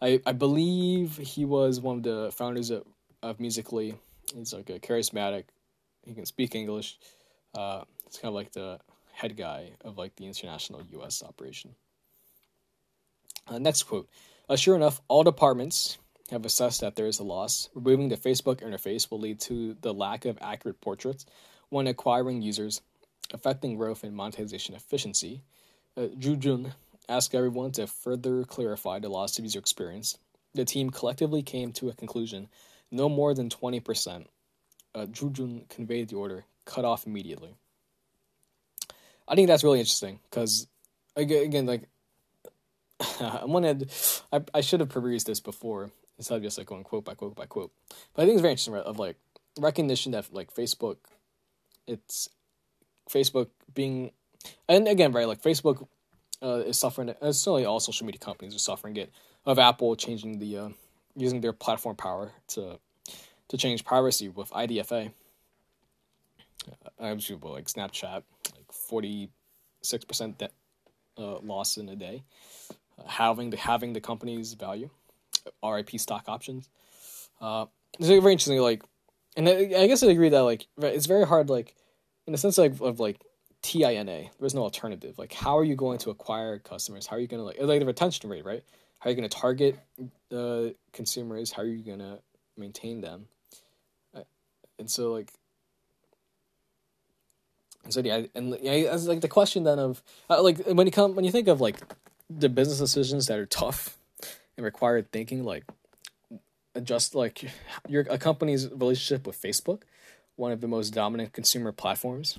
[0.00, 2.84] I I believe he was one of the founders of,
[3.22, 3.94] of Musical.ly.
[4.34, 5.44] He's like a charismatic.
[6.04, 6.98] He can speak English.
[7.54, 8.80] Uh, it's kind of like the
[9.12, 11.22] head guy of like the international U.S.
[11.22, 11.74] operation.
[13.46, 14.08] Uh, next quote.
[14.48, 15.98] Uh, sure enough, all departments
[16.32, 17.68] have assessed that there is a loss.
[17.74, 21.26] Removing the Facebook interface will lead to the lack of accurate portraits
[21.68, 22.80] when acquiring users,
[23.32, 25.42] affecting growth and monetization efficiency.
[25.96, 26.74] Uh, Zhu Jun
[27.08, 30.18] asked everyone to further clarify the loss of user experience.
[30.54, 32.48] The team collectively came to a conclusion
[32.90, 34.26] no more than 20%.
[34.94, 37.54] Uh, Zhu Jun conveyed the order, cut off immediately.
[39.28, 40.66] I think that's really interesting because,
[41.16, 41.82] again, like
[43.20, 43.90] I wanted,
[44.32, 47.34] I, I should have perused this before instead of just like going quote by quote
[47.34, 47.72] by quote.
[48.14, 49.16] But I think it's very interesting, of like
[49.58, 50.98] recognition that like Facebook,
[51.86, 52.28] it's
[53.10, 54.12] Facebook being,
[54.68, 55.86] and again, right, like Facebook
[56.42, 57.08] uh, is suffering.
[57.08, 59.12] It's certainly all social media companies are suffering it
[59.44, 60.68] of Apple changing the uh,
[61.16, 62.78] using their platform power to
[63.48, 65.12] to change privacy with IDFA.
[66.98, 68.22] Obviously, well, like Snapchat,
[68.54, 69.30] like forty
[69.82, 70.42] six percent
[71.18, 72.22] uh, loss in a day
[73.06, 74.90] having the having the company's value,
[75.64, 76.68] RIP stock options.
[77.40, 77.66] Uh,
[77.98, 78.58] it's like very interesting.
[78.58, 78.82] Like,
[79.36, 81.50] and I, I guess I agree that like it's very hard.
[81.50, 81.74] Like,
[82.26, 83.20] in the sense of, of like
[83.62, 85.18] TINA, there's no alternative.
[85.18, 87.06] Like, how are you going to acquire customers?
[87.06, 88.62] How are you going to like like the retention rate, right?
[88.98, 89.78] How are you going to target
[90.28, 91.50] the uh, consumers?
[91.50, 92.20] How are you going to
[92.56, 93.26] maintain them?
[94.14, 94.22] Uh,
[94.78, 95.32] and so like
[97.84, 101.14] and so yeah, and yeah, like the question then of uh, like when you come
[101.14, 101.80] when you think of like
[102.38, 103.96] the business decisions that are tough
[104.56, 105.64] and require thinking, like
[106.74, 107.50] adjust like
[107.88, 109.82] your a company's relationship with Facebook,
[110.36, 112.38] one of the most dominant consumer platforms,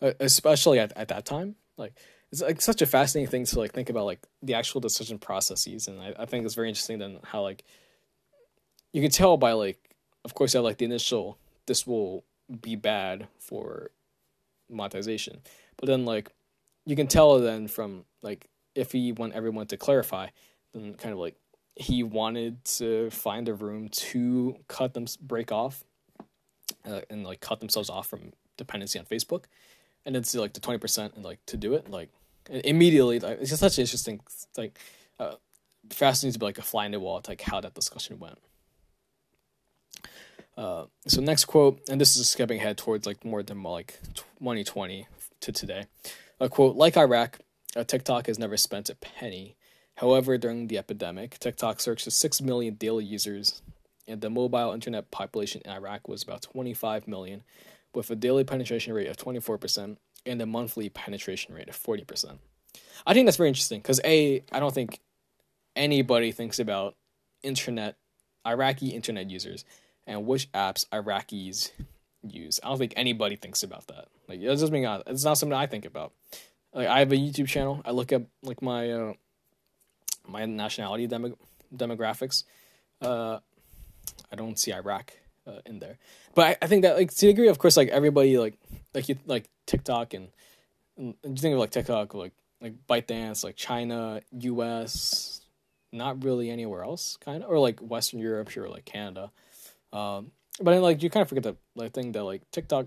[0.00, 1.56] especially at, at that time.
[1.76, 1.94] Like
[2.30, 5.88] it's like such a fascinating thing to like think about like the actual decision processes,
[5.88, 7.64] and I, I think it's very interesting then how like
[8.92, 9.78] you can tell by like
[10.24, 12.24] of course at like the initial this will
[12.62, 13.90] be bad for
[14.70, 15.40] monetization,
[15.76, 16.32] but then like
[16.84, 18.48] you can tell then from like
[18.78, 20.28] if he want everyone to clarify,
[20.72, 21.36] then kind of like
[21.74, 25.84] he wanted to find a room to cut them break off
[26.86, 29.44] uh, and like cut themselves off from dependency on Facebook,
[30.04, 32.10] and then see like the twenty percent and like to do it like
[32.48, 33.18] immediately.
[33.20, 34.20] Like, it's just such an interesting
[34.56, 34.78] like
[35.18, 35.34] uh,
[35.90, 38.38] fascinating to be like a fly in the wall to like how that discussion went.
[40.56, 44.00] Uh, so next quote, and this is skipping ahead towards like more than like
[44.38, 45.06] 2020
[45.40, 45.86] to today.
[46.40, 47.38] A quote like Iraq,
[47.76, 49.56] Uh, TikTok has never spent a penny.
[49.96, 53.62] However, during the epidemic, TikTok surged to 6 million daily users
[54.08, 57.42] and the mobile internet population in Iraq was about 25 million,
[57.94, 62.38] with a daily penetration rate of 24% and a monthly penetration rate of 40%.
[63.06, 65.00] I think that's very interesting because A, I don't think
[65.76, 66.96] anybody thinks about
[67.42, 67.96] internet,
[68.46, 69.64] Iraqi internet users,
[70.06, 71.70] and which apps Iraqis
[72.22, 72.60] use.
[72.62, 74.08] I don't think anybody thinks about that.
[74.28, 75.08] Like, being honest.
[75.08, 76.12] It's not something I think about.
[76.72, 77.82] Like, I have a YouTube channel.
[77.84, 79.12] I look up like my uh,
[80.26, 81.38] my nationality demo-
[81.74, 82.44] demographics.
[83.00, 83.38] Uh,
[84.30, 85.12] I don't see Iraq
[85.46, 85.98] uh, in there,
[86.34, 88.58] but I, I think that like to the degree, of course, like everybody like
[88.94, 90.28] like you like TikTok and,
[90.96, 95.42] and you think of like TikTok like like ByteDance, like China, U.S.,
[95.92, 99.30] not really anywhere else, kind of, or like Western Europe, sure, like Canada.
[99.92, 102.86] Um, but then, like you kind of forget the like thing that like TikTok,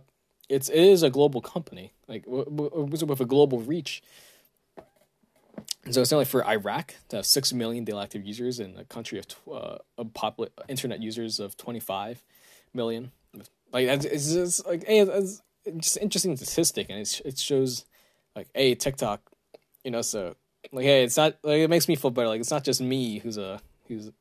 [0.52, 4.04] it's it is a global company, like with a global reach.
[5.90, 8.84] So it's not like for Iraq to have six million daily active users in a
[8.84, 12.22] country of uh, a popul- internet users of twenty five
[12.74, 13.12] million.
[13.72, 15.42] Like it's just like hey, it's,
[15.78, 17.86] just interesting statistic, and it it shows
[18.36, 19.22] like hey TikTok,
[19.86, 20.36] you know, so
[20.74, 22.28] like hey, it's not like it makes me feel better.
[22.28, 24.12] Like it's not just me who's a who's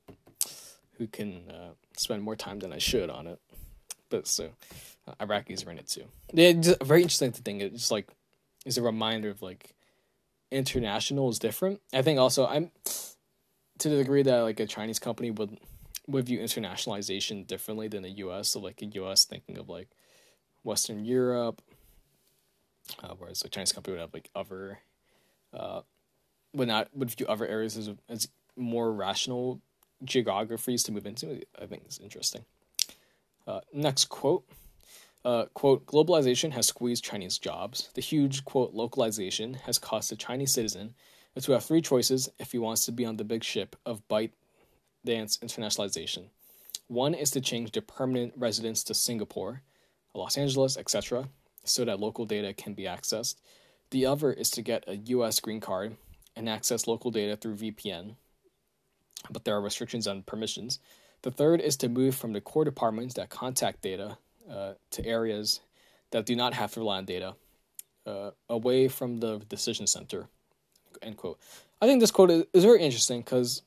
[0.96, 3.40] who can uh, spend more time than I should on it.
[4.10, 4.50] But so
[5.20, 6.04] Iraqis are in it too.
[6.32, 7.60] Yeah, very interesting thing.
[7.60, 8.08] It's like
[8.66, 9.74] is a reminder of like
[10.50, 11.80] international is different.
[11.92, 12.70] I think also I'm
[13.78, 15.58] to the degree that like a Chinese company would
[16.06, 18.48] would view internationalization differently than the U.S.
[18.50, 19.24] So like a U.S.
[19.24, 19.88] thinking of like
[20.62, 21.62] Western Europe,
[23.02, 24.80] uh, whereas a Chinese company would have like other,
[25.54, 25.80] uh,
[26.52, 29.60] would not would view other areas as as more rational
[30.04, 31.42] geographies to move into.
[31.60, 32.44] I think it's interesting.
[33.46, 34.44] Uh, next quote.
[35.24, 37.90] Uh, quote, globalization has squeezed Chinese jobs.
[37.94, 40.94] The huge, quote, localization has cost a Chinese citizen
[41.40, 44.33] to have three choices if he wants to be on the big ship of Byte
[45.04, 46.26] Dance internationalization.
[46.88, 49.62] One is to change their permanent residence to Singapore,
[50.14, 51.28] Los Angeles, etc.,
[51.64, 53.37] so that local data can be accessed.
[53.90, 55.96] The other is to get a US green card
[56.35, 58.16] and access local data through VPN,
[59.30, 60.78] but there are restrictions on permissions.
[61.22, 64.18] The third is to move from the core departments that contact data
[64.50, 65.60] uh, to areas
[66.10, 67.34] that do not have to rely on data,
[68.06, 70.28] uh, away from the decision center.
[71.02, 71.38] End quote.
[71.80, 73.62] I think this quote is, very interesting because,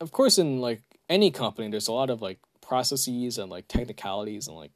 [0.00, 4.46] of course, in like any company, there's a lot of like processes and like technicalities
[4.46, 4.72] and like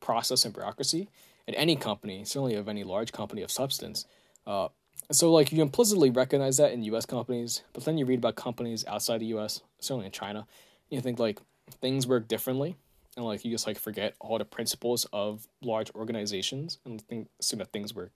[0.00, 1.08] process and bureaucracy.
[1.46, 4.06] In any company, certainly of any large company of substance,
[4.46, 4.68] uh,
[5.10, 7.04] so like you implicitly recognize that in U.S.
[7.04, 10.46] companies, but then you read about companies outside the U.S., certainly in China,
[10.88, 11.40] you think like
[11.80, 12.76] things work differently
[13.16, 17.58] and like you just like forget all the principles of large organizations and think assume
[17.58, 18.10] that things were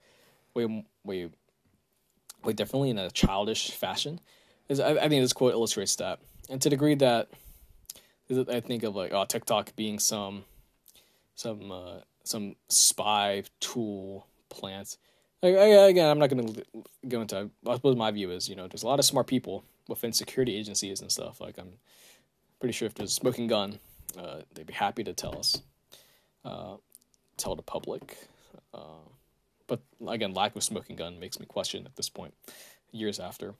[0.55, 1.31] way way
[2.45, 4.21] way differently in a childish fashion.
[4.69, 7.29] Is I, I think this quote illustrates that, and to the degree that
[8.31, 10.45] I think of like oh TikTok being some
[11.35, 14.97] some uh, some spy tool plant.
[15.43, 16.65] Like, again, I'm not going to
[17.07, 17.51] go into.
[17.67, 20.57] I suppose my view is you know there's a lot of smart people within security
[20.57, 21.41] agencies and stuff.
[21.41, 21.75] Like I'm
[22.59, 23.79] pretty sure if there's a smoking gun
[24.19, 25.63] uh, they'd be happy to tell us,
[26.45, 26.77] uh,
[27.37, 28.17] tell the public.
[28.73, 29.05] Uh,
[29.67, 32.35] but again, lack of smoking gun makes me question at this point,
[32.93, 33.55] years after.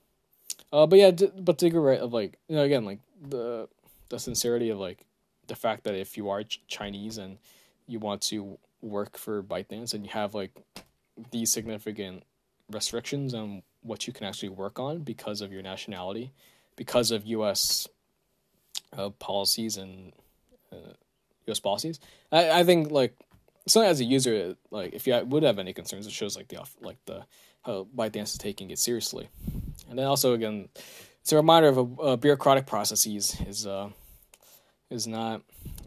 [0.71, 3.67] Uh, but yeah, d- but to go right of like you know again like the
[4.09, 5.05] the sincerity of like
[5.47, 7.37] the fact that if you are ch- Chinese and
[7.87, 10.51] you want to work for ByteDance and you have like
[11.31, 12.23] these significant
[12.71, 16.33] restrictions on what you can actually work on because of your nationality,
[16.75, 17.87] because of U.S.
[18.95, 20.13] Uh, policies and
[20.71, 20.93] uh,
[21.47, 21.59] U.S.
[21.59, 21.99] policies.
[22.31, 23.15] I, I think like
[23.67, 26.57] so as a user, like if you would have any concerns, it shows like the
[26.57, 27.25] off, like the
[27.63, 29.29] how ByteDance is taking it seriously,
[29.89, 30.69] and then also again,
[31.21, 33.89] it's a reminder of a, a bureaucratic processes is uh
[34.89, 35.41] is not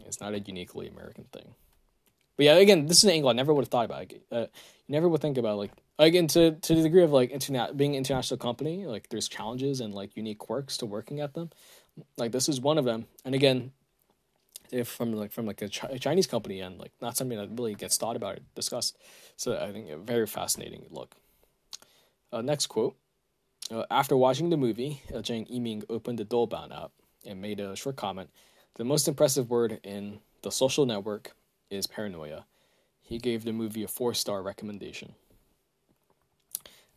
[0.07, 1.55] is not a uniquely American thing.
[2.37, 4.13] But yeah, again, this is an angle I never would have thought about.
[4.31, 4.47] Uh, you
[4.89, 7.97] never would think about like again to to the degree of like internet being an
[7.97, 11.49] international company, like there's challenges and like unique quirks to working at them.
[12.17, 13.71] Like this is one of them, and again,
[14.71, 17.49] if from like from like a, Ch- a Chinese company and like not something that
[17.51, 18.97] really gets thought about or discussed.
[19.35, 21.15] So I think a very fascinating look.
[22.31, 22.95] Uh, next quote.
[23.69, 26.91] Uh, after watching the movie, uh, Zhang Yiming opened the Douban app
[27.25, 28.29] and made a short comment.
[28.75, 31.33] The most impressive word in the social network
[31.69, 32.45] is paranoia.
[33.01, 35.15] He gave the movie a four star recommendation.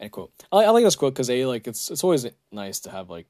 [0.01, 0.33] End quote.
[0.51, 3.27] I, I like this quote because a like it's it's always nice to have like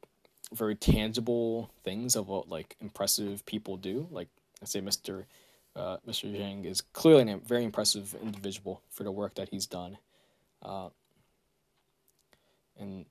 [0.55, 4.07] very tangible things of what like impressive people do.
[4.11, 4.29] Like
[4.63, 5.27] I say, Mister
[5.77, 9.99] uh, Mister Zhang is clearly a very impressive individual for the work that he's done.
[10.63, 10.89] Uh,
[12.79, 13.07] and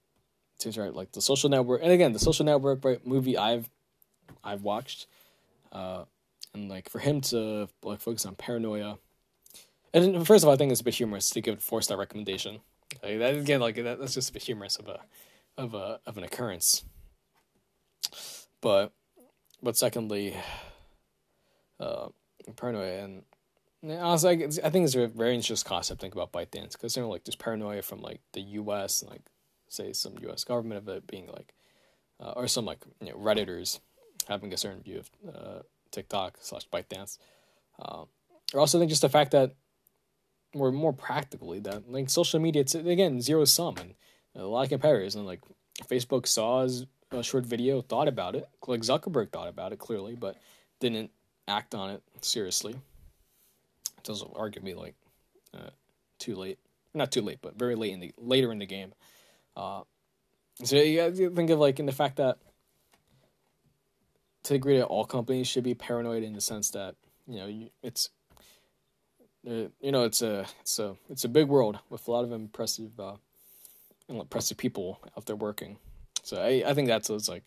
[0.60, 3.70] seems right like the social network, and again the social network right, movie I've
[4.44, 5.08] I've watched.
[5.74, 6.06] uh,
[6.54, 8.98] and like for him to like focus on paranoia.
[9.94, 11.98] And first of all, I think it's a bit humorous to give a four star
[11.98, 12.60] recommendation.
[13.02, 15.02] Like that again, like that, that's just a bit humorous of a
[15.58, 16.86] of a of an occurrence.
[18.64, 18.94] But
[19.62, 20.36] but secondly,
[21.82, 22.08] uh,
[22.56, 23.24] paranoia and
[23.84, 26.00] I was like, I think it's a very interesting concept.
[26.00, 29.02] Think about ByteDance because you know, like there's paranoia from like the U.S.
[29.02, 29.22] and like
[29.68, 30.46] say some U.S.
[30.46, 31.54] government of it being like,
[32.22, 33.82] uh, or some like you know redditors
[34.30, 35.60] having a certain view of uh,
[35.92, 37.18] TikTok slash ByteDance.
[37.78, 38.06] Uh,
[38.54, 39.56] or also think just the fact that,
[40.54, 43.96] or more practically that like social media, it's again zero sum and
[44.36, 45.42] a lot of competitors and like
[45.90, 46.66] Facebook saw
[47.20, 50.38] a short video, thought about it, like Zuckerberg thought about it clearly, but
[50.80, 51.12] didn't
[51.48, 54.96] act on it seriously It does arguably like
[55.54, 55.70] uh,
[56.20, 56.60] too late.
[56.94, 58.94] Not too late, but very late in the later in the game.
[59.56, 59.82] Uh,
[60.64, 62.38] so you gotta think of like in the fact that
[64.44, 66.96] to degree that all companies should be paranoid in the sense that
[67.28, 68.10] you know you, it's
[69.48, 72.32] uh, you know it's a it's a it's a big world with a lot of
[72.32, 73.16] impressive uh,
[74.08, 75.78] impressive people out there working.
[76.24, 77.44] So I I think that's it's like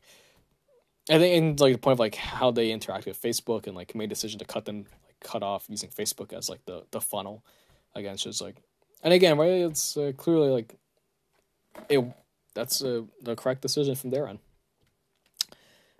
[1.09, 3.95] I think in like the point of like how they interact with Facebook and like
[3.95, 7.01] made a decision to cut them like cut off using Facebook as like the the
[7.01, 7.45] funnel.
[7.95, 8.57] Again, it's just like,
[9.03, 9.49] and again, right?
[9.49, 10.74] It's uh, clearly like,
[11.89, 12.05] it.
[12.55, 14.39] That's uh, the correct decision from their end.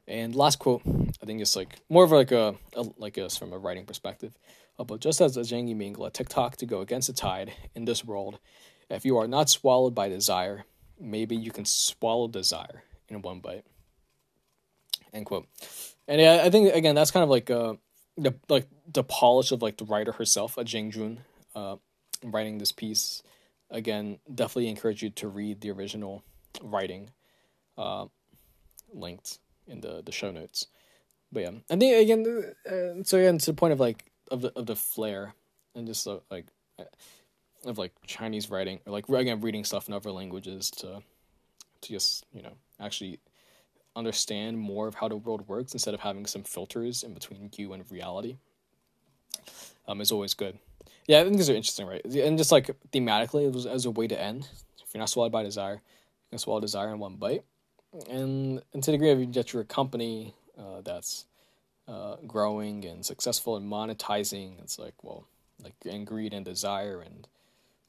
[0.09, 3.53] And last quote, I think it's like more of like a, a like us from
[3.53, 4.37] a writing perspective.
[4.79, 7.85] Uh, but just as a Zhang Yiming let TikTok to go against the tide in
[7.85, 8.39] this world,
[8.91, 10.64] if you are not swallowed by desire,
[11.01, 13.64] maybe you can swallow desire in one bite.
[15.12, 15.47] End quote.
[16.09, 17.74] And yeah, I think again that's kind of like uh,
[18.16, 21.20] the like the polish of like the writer herself, a Zhang Jun,
[21.55, 21.76] uh,
[22.22, 23.22] writing this piece.
[23.70, 26.22] Again, definitely encourage you to read the original
[26.62, 27.11] writing,
[27.76, 28.07] uh,
[28.92, 30.66] linked in the the show notes.
[31.32, 34.53] But yeah, I think again, uh, so again to the point of like of the
[34.57, 35.34] of the flair
[35.74, 36.47] and just uh, like
[37.68, 41.02] of like Chinese writing or like again reading stuff in other languages to
[41.82, 43.18] to just you know actually
[43.94, 47.72] understand more of how the world works instead of having some filters in between you
[47.72, 48.36] and reality
[49.88, 50.58] um, is always good.
[51.06, 52.04] Yeah, I think these are interesting, right?
[52.04, 54.48] And just like thematically, was as a way to end.
[54.82, 57.44] If you're not swallowed by desire, you can swallow desire in one bite.
[58.10, 61.24] And, and to the degree of that you're a company uh, that's
[61.88, 65.26] uh, growing and successful and monetizing, it's like, well,
[65.62, 67.28] like and greed and desire and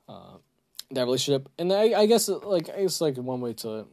[0.07, 0.37] uh,
[0.91, 1.49] that relationship.
[1.57, 3.85] And I, I guess like I guess like one way to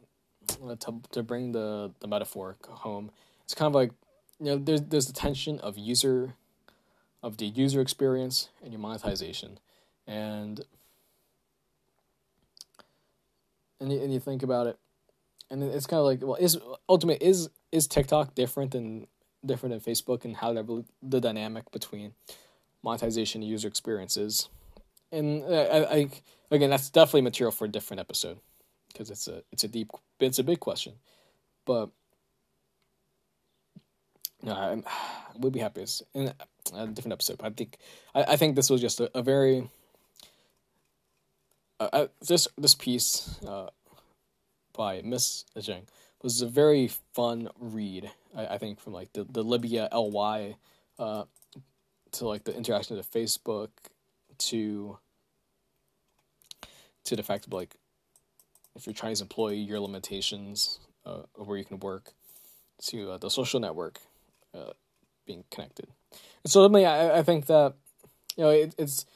[0.79, 3.11] to to bring the the metaphor home,
[3.45, 3.93] it's kind of like
[4.41, 6.35] you know there's there's the tension of user
[7.23, 9.59] of the user experience and your monetization,
[10.07, 10.65] and
[13.81, 14.79] and you, and you think about it,
[15.51, 16.59] and it's kind of like well is
[16.89, 19.07] ultimate is is TikTok different than
[19.45, 22.15] different than Facebook and how the the dynamic between
[22.83, 24.49] monetization and user experiences,
[25.15, 26.09] and I, I
[26.51, 28.39] again that's definitely material for a different episode
[28.89, 29.91] because it's a it's a deep
[30.21, 30.95] it's a big question,
[31.65, 31.91] but
[34.43, 34.83] no, I
[35.39, 36.33] would be happy in
[36.75, 37.41] a different episode.
[37.43, 37.79] I think
[38.15, 39.69] I, I think this was just a, a very
[41.81, 43.71] uh, uh, this this piece uh,
[44.73, 45.83] by Miss Zheng
[46.23, 48.11] was a very fun read.
[48.35, 50.57] I, I think from like the the Libya ly
[50.99, 51.25] uh,
[52.13, 53.71] to like the interaction of the Facebook
[54.39, 54.99] to
[57.05, 57.77] to the fact of like
[58.77, 62.13] if you're a Chinese employee, your limitations uh, of where you can work,
[62.83, 64.01] to uh, the social network
[64.55, 64.73] uh,
[65.27, 65.87] being connected.
[66.43, 67.75] And so ultimately, I, I think that
[68.37, 69.07] you know it, it's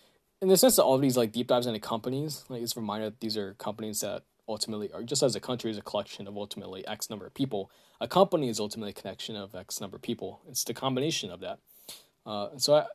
[0.40, 2.80] in the sense that all of these like deep dives into companies, like it's a
[2.80, 6.26] reminder that these are companies that ultimately are just as a country is a collection
[6.26, 7.70] of ultimately X number of people.
[8.00, 10.40] A company is ultimately a connection of X number of people.
[10.48, 11.58] It's the combination of that.
[12.24, 12.86] Uh, and so I,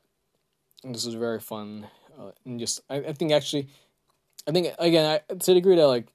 [0.83, 1.87] this is very fun.
[2.17, 3.67] Uh, and just I, I think actually,
[4.47, 6.07] I think again I, to the degree that like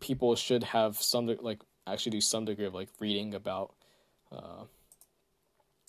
[0.00, 3.74] people should have some like actually do some degree of like reading about
[4.32, 4.64] uh,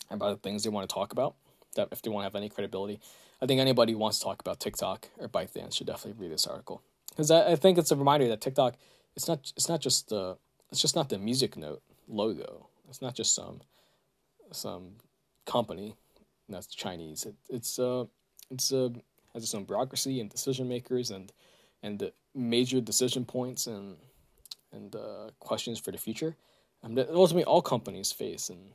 [0.10, 1.36] about the things they want to talk about.
[1.76, 3.00] That if they want to have any credibility,
[3.42, 6.48] I think anybody who wants to talk about TikTok or ByteDance should definitely read this
[6.48, 8.76] article because I, I think it's a reminder that TikTok
[9.16, 10.38] it's not it's not just the
[10.72, 12.70] it's just not the music note logo.
[12.90, 13.62] It's not just some
[14.52, 14.94] some
[15.46, 15.96] company
[16.50, 17.26] that's Chinese.
[17.26, 18.06] It, it's uh
[18.50, 18.90] it's uh
[19.36, 21.32] has its own bureaucracy and decision makers and
[21.84, 23.98] and the major decision points and
[24.72, 26.36] and uh, questions for the future
[26.84, 28.50] um, that ultimately all companies face.
[28.50, 28.72] And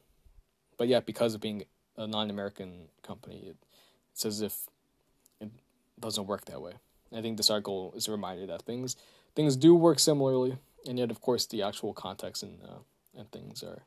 [0.77, 1.65] but yeah, because of being
[1.97, 3.57] a non-American company, it,
[4.13, 4.69] it's as if
[5.41, 5.51] it
[5.99, 6.75] doesn't work that way.
[7.13, 8.97] I think this article is a reminder that things
[9.35, 12.83] things do work similarly, and yet of course the actual context and uh,
[13.19, 13.83] and things are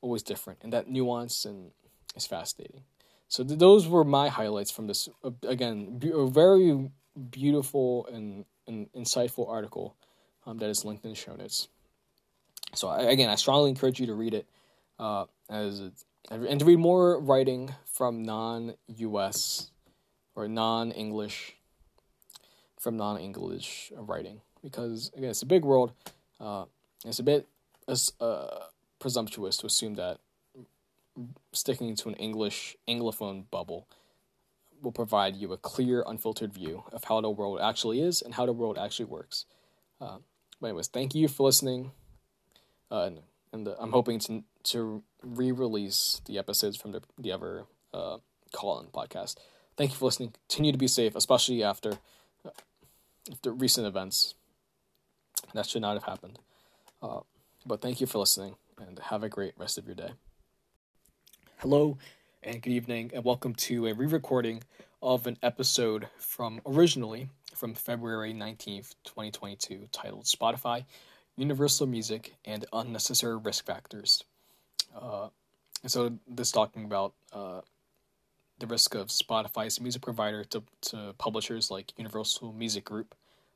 [0.00, 1.70] always different, and that nuance and
[2.14, 2.82] is fascinating.
[3.28, 5.08] So th- those were my highlights from this.
[5.22, 6.90] Uh, again, a very
[7.30, 9.96] beautiful and, and insightful article
[10.46, 11.68] um, that is linked in the show notes.
[12.74, 14.46] So I, again, I strongly encourage you to read it,
[14.98, 15.80] uh, as
[16.30, 19.70] and to read more writing from non-U.S.
[20.34, 21.56] or non-English
[22.78, 25.92] from non-English writing because again, it's a big world.
[26.40, 26.64] Uh,
[27.04, 27.46] it's a bit
[28.20, 28.46] uh,
[28.98, 30.18] presumptuous to assume that
[31.52, 33.88] sticking to an English Anglophone bubble
[34.82, 38.46] will provide you a clear, unfiltered view of how the world actually is and how
[38.46, 39.46] the world actually works.
[40.00, 40.18] Uh,
[40.60, 41.92] but anyways, thank you for listening,
[42.90, 43.18] uh, and,
[43.52, 47.64] and I'm hoping to to re-release the episodes from the the other
[47.94, 48.18] uh,
[48.52, 49.36] call-in podcast.
[49.76, 50.34] Thank you for listening.
[50.48, 51.92] Continue to be safe, especially after
[52.44, 52.50] uh,
[53.30, 54.34] after recent events.
[55.54, 56.38] That should not have happened.
[57.02, 57.20] Uh,
[57.64, 60.12] but thank you for listening, and have a great rest of your day.
[61.68, 61.98] Hello,
[62.44, 64.62] and good evening, and welcome to a re recording
[65.02, 70.84] of an episode from originally from February 19th, 2022, titled Spotify,
[71.36, 74.22] Universal Music, and Unnecessary Risk Factors.
[74.94, 75.30] Uh,
[75.82, 77.62] and so, this talking about uh,
[78.60, 83.12] the risk of Spotify as a music provider to, to publishers like Universal Music Group.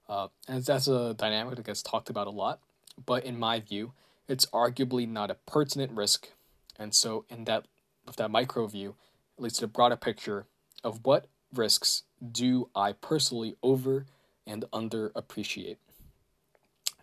[0.09, 2.59] Uh, and that's a dynamic that gets talked about a lot,
[3.07, 3.93] but in my view,
[4.27, 6.31] it's arguably not a pertinent risk.
[6.77, 7.67] And so, in that
[8.11, 8.97] of that micro view,
[9.39, 10.45] at least a broader picture
[10.85, 14.05] of what risks do I personally over
[14.47, 15.79] and under appreciate.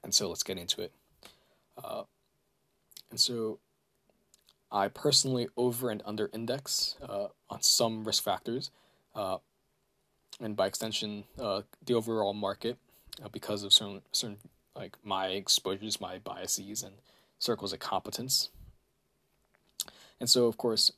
[0.03, 0.91] And so let's get into it.
[1.81, 2.03] Uh,
[3.09, 3.59] and so
[4.69, 8.69] I personally over and under index uh, on some risk factors,
[9.15, 9.37] uh,
[10.41, 12.77] and by extension, uh, the overall market
[13.23, 14.37] uh, because of certain certain
[14.75, 16.95] like my exposures, my biases, and
[17.39, 18.49] circles of competence.
[20.19, 20.91] And so, of course,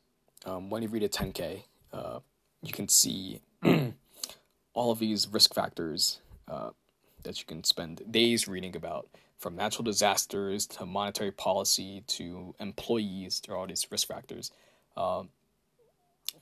[0.46, 2.20] um, when you read a 10K, uh,
[2.62, 3.42] you can see
[4.74, 6.70] all of these risk factors uh,
[7.24, 9.08] that you can spend days reading about
[9.38, 14.52] from natural disasters to monetary policy to employees there are all these risk factors.
[14.98, 15.30] Um,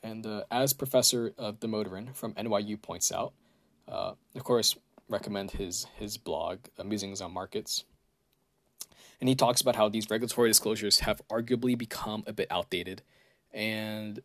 [0.04, 3.34] and uh, as Professor of Damodaran from NYU points out,
[3.88, 4.76] uh, of course,
[5.10, 7.86] recommend his his blog, Musings on Markets.
[9.20, 13.01] And he talks about how these regulatory disclosures have arguably become a bit outdated
[13.53, 14.22] and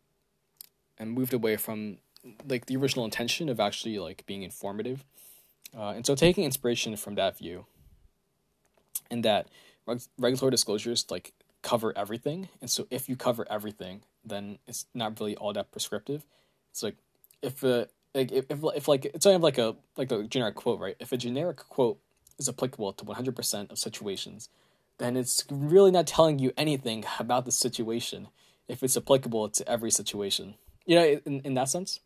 [0.99, 1.99] and moved away from
[2.47, 5.05] like the original intention of actually like being informative.
[5.76, 7.64] Uh, and so taking inspiration from that view
[9.11, 9.49] and that
[9.86, 11.32] reg- regulatory disclosures like
[11.62, 12.49] cover everything.
[12.61, 16.24] And so if you cover everything, then it's not really all that prescriptive.
[16.70, 16.97] It's like
[17.40, 20.55] if a like if, if, if like it's kind of like a like a generic
[20.55, 20.97] quote, right?
[21.01, 21.99] If a generic quote
[22.38, 24.49] is applicable to 100% of situations,
[25.03, 28.29] then it's really not telling you anything about the situation
[28.69, 30.55] if it's applicable to every situation.
[30.87, 32.01] You know, in, in that sense.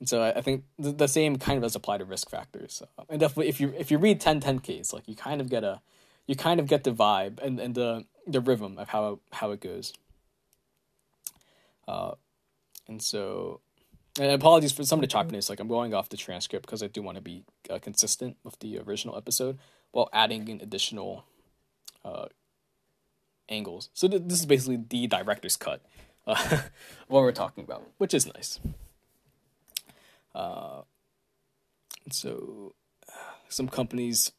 [0.00, 2.82] And so I, I think the, the, same kind of does apply to risk factors.
[2.98, 5.48] Uh, and definitely, if you if you read 10 10 Ks, like you kind of
[5.48, 5.80] get a,
[6.26, 9.60] you kind of get the vibe and, and the the rhythm of how how it
[9.60, 9.92] goes.
[11.86, 12.12] Uh,
[12.88, 13.60] and so,
[14.18, 15.48] and apologies for some of the choppiness.
[15.48, 18.58] Like I'm going off the transcript because I do want to be uh, consistent with
[18.58, 19.58] the original episode
[19.92, 21.24] while adding in additional
[22.04, 22.26] uh,
[23.48, 23.90] angles.
[23.94, 25.82] So th- this is basically the director's cut,
[26.26, 26.58] uh,
[27.08, 28.60] what we're talking about, which is nice.
[30.34, 30.82] Uh,
[32.10, 32.74] so
[33.48, 34.32] some companies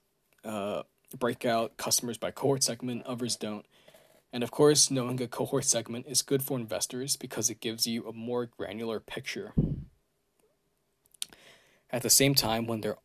[0.44, 0.84] uh,
[1.18, 3.66] break out customers by cohort segment, others don't.
[4.34, 8.06] And of course, knowing a cohort segment is good for investors because it gives you
[8.06, 9.54] a more granular picture.
[11.90, 12.98] At the same time, when there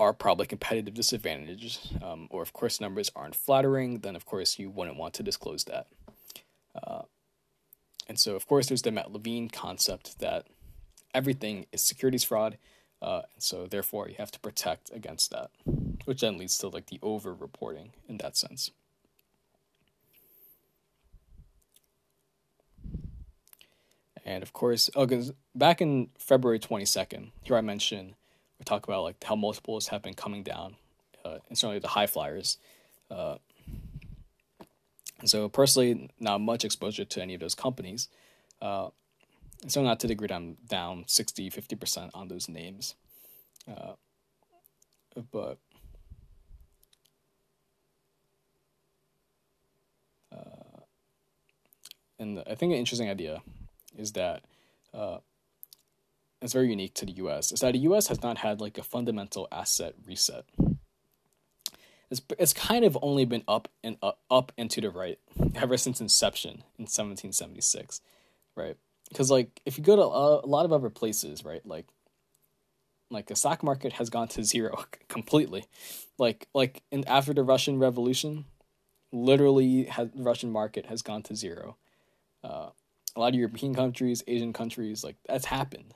[0.00, 4.70] are probably competitive disadvantages, um, or of course numbers aren't flattering, then of course you
[4.70, 5.86] wouldn't want to disclose that.
[6.74, 7.02] Uh,
[8.08, 10.46] and so, of course, there's the Matt Levine concept that
[11.14, 12.56] everything is securities fraud,
[13.02, 15.50] uh, and so therefore you have to protect against that,
[16.06, 18.70] which then leads to like the over reporting in that sense.
[24.24, 25.06] And of course, oh,
[25.54, 28.14] back in February 22nd, here I mentioned
[28.60, 30.76] we talk about like how multiples have been coming down,
[31.24, 32.58] uh, and certainly the high flyers.
[33.10, 33.38] Uh,
[35.18, 38.08] and so personally, not much exposure to any of those companies.
[38.60, 38.90] Uh,
[39.66, 42.94] so not to the degree I'm down 60, 50% on those names.
[43.66, 43.92] Uh,
[45.32, 45.58] but
[50.32, 50.80] uh,
[52.18, 53.42] and I think an interesting idea
[53.96, 54.44] is that
[54.94, 55.18] uh,
[56.42, 58.82] it's very unique to the US is that the US has not had like a
[58.82, 60.44] fundamental asset reset.
[62.10, 65.18] it's it's kind of only been up and up, up and to the right
[65.54, 68.00] ever since inception in 1776,
[68.56, 68.76] right?
[69.08, 71.86] Because like if you go to a, a lot of other places, right, like
[73.10, 75.64] like the stock market has gone to zero completely,
[76.18, 78.46] like like in after the Russian Revolution,
[79.12, 81.76] literally has, the Russian market has gone to zero.
[82.42, 82.70] Uh,
[83.16, 85.94] a lot of European countries, Asian countries, like that's happened.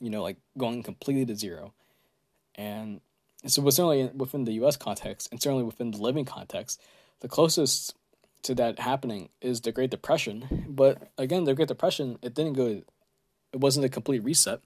[0.00, 1.72] You know, like going completely to zero,
[2.54, 3.00] and
[3.46, 4.76] so certainly within the U.S.
[4.76, 6.80] context, and certainly within the living context,
[7.20, 7.94] the closest
[8.42, 10.66] to that happening is the Great Depression.
[10.68, 12.82] But again, the Great Depression it didn't go,
[13.52, 14.60] it wasn't a complete reset,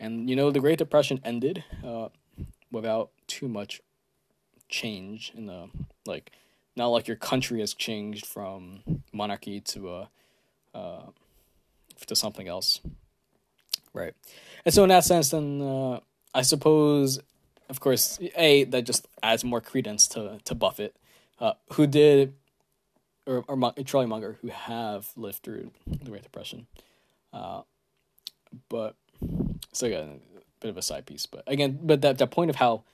[0.00, 2.08] and you know the Great Depression ended uh,
[2.70, 3.80] without too much
[4.68, 5.68] change in the
[6.06, 6.32] like
[6.76, 10.08] not like your country has changed from monarchy to a
[10.74, 11.02] uh,
[12.06, 12.80] to something else,
[13.92, 14.14] right?
[14.64, 16.00] And so in that sense, then uh,
[16.34, 17.20] I suppose,
[17.68, 20.96] of course, a that just adds more credence to to Buffett,
[21.40, 22.34] uh, who did,
[23.26, 26.66] or, or Charlie Munger, who have lived through the Great Depression,
[27.32, 27.62] uh,
[28.68, 28.96] but
[29.72, 32.56] so again, a bit of a side piece, but again, but that that point of
[32.56, 32.84] how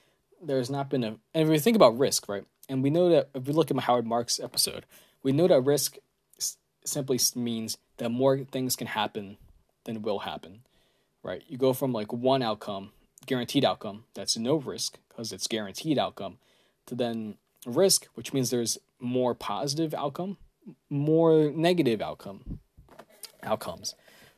[0.43, 2.45] there's not been a, and if we think about risk, right?
[2.69, 4.85] And we know that if we look at my Howard Marks episode,
[5.23, 5.97] we know that risk
[6.85, 9.37] simply means that more things can happen
[9.85, 10.61] than will happen,
[11.23, 11.43] right?
[11.49, 12.93] You go from like one outcome,
[13.27, 16.39] guaranteed outcome, that's no risk because it's guaranteed outcome,
[16.87, 20.37] to then risk, which means there's more positive outcome,
[20.91, 22.61] more negative outcome
[23.43, 23.95] outcomes.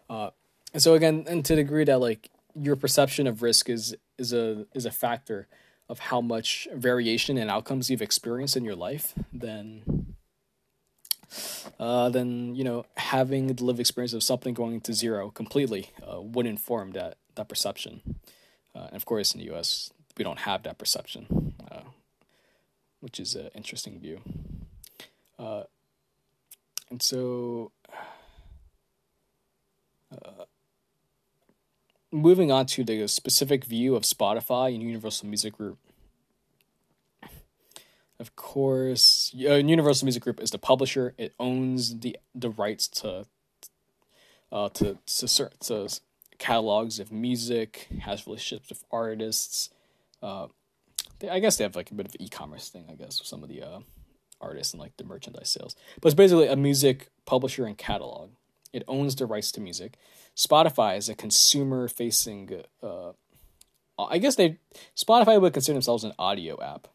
[0.08, 0.30] Uh,
[0.72, 4.32] and so again, and to the degree that like your perception of risk is is
[4.32, 5.48] a is a factor
[5.88, 10.14] of how much variation in outcomes you've experienced in your life, then
[11.78, 16.20] uh, then you know having the lived experience of something going to zero completely uh,
[16.20, 18.00] would inform that that perception.
[18.74, 21.80] Uh, and of course, in the U.S., we don't have that perception, uh,
[23.00, 24.20] which is an interesting view.
[25.38, 25.64] Uh,
[26.90, 27.72] and so,
[32.12, 35.78] moving on to the specific view of Spotify and Universal Music Group.
[38.20, 41.14] Of course, uh, Universal Music Group is the publisher.
[41.16, 43.24] It owns the the rights to
[44.52, 46.00] uh, to to, to
[46.36, 49.70] catalogs of music, has relationships with artists.
[50.22, 50.48] Uh,
[51.18, 52.84] they, I guess they have like a bit of e-commerce thing.
[52.90, 53.80] I guess with some of the uh,
[54.38, 55.74] artists and like the merchandise sales.
[56.02, 58.32] But it's basically a music publisher and catalog.
[58.70, 59.96] It owns the rights to music.
[60.36, 62.64] Spotify is a consumer-facing.
[62.82, 63.12] Uh,
[63.98, 64.58] I guess they
[64.94, 66.86] Spotify would consider themselves an audio app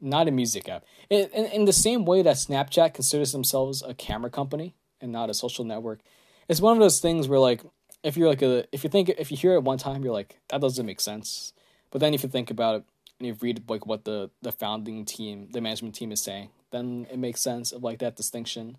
[0.00, 0.84] not a music app.
[1.10, 5.30] In, in, in, the same way that Snapchat considers themselves a camera company and not
[5.30, 6.00] a social network,
[6.48, 7.62] it's one of those things where like
[8.02, 10.38] if you're like a if you think if you hear it one time you're like
[10.48, 11.52] that doesn't make sense,
[11.90, 12.84] but then if you think about it
[13.18, 17.06] and you read like what the the founding team, the management team is saying, then
[17.10, 18.76] it makes sense of like that distinction.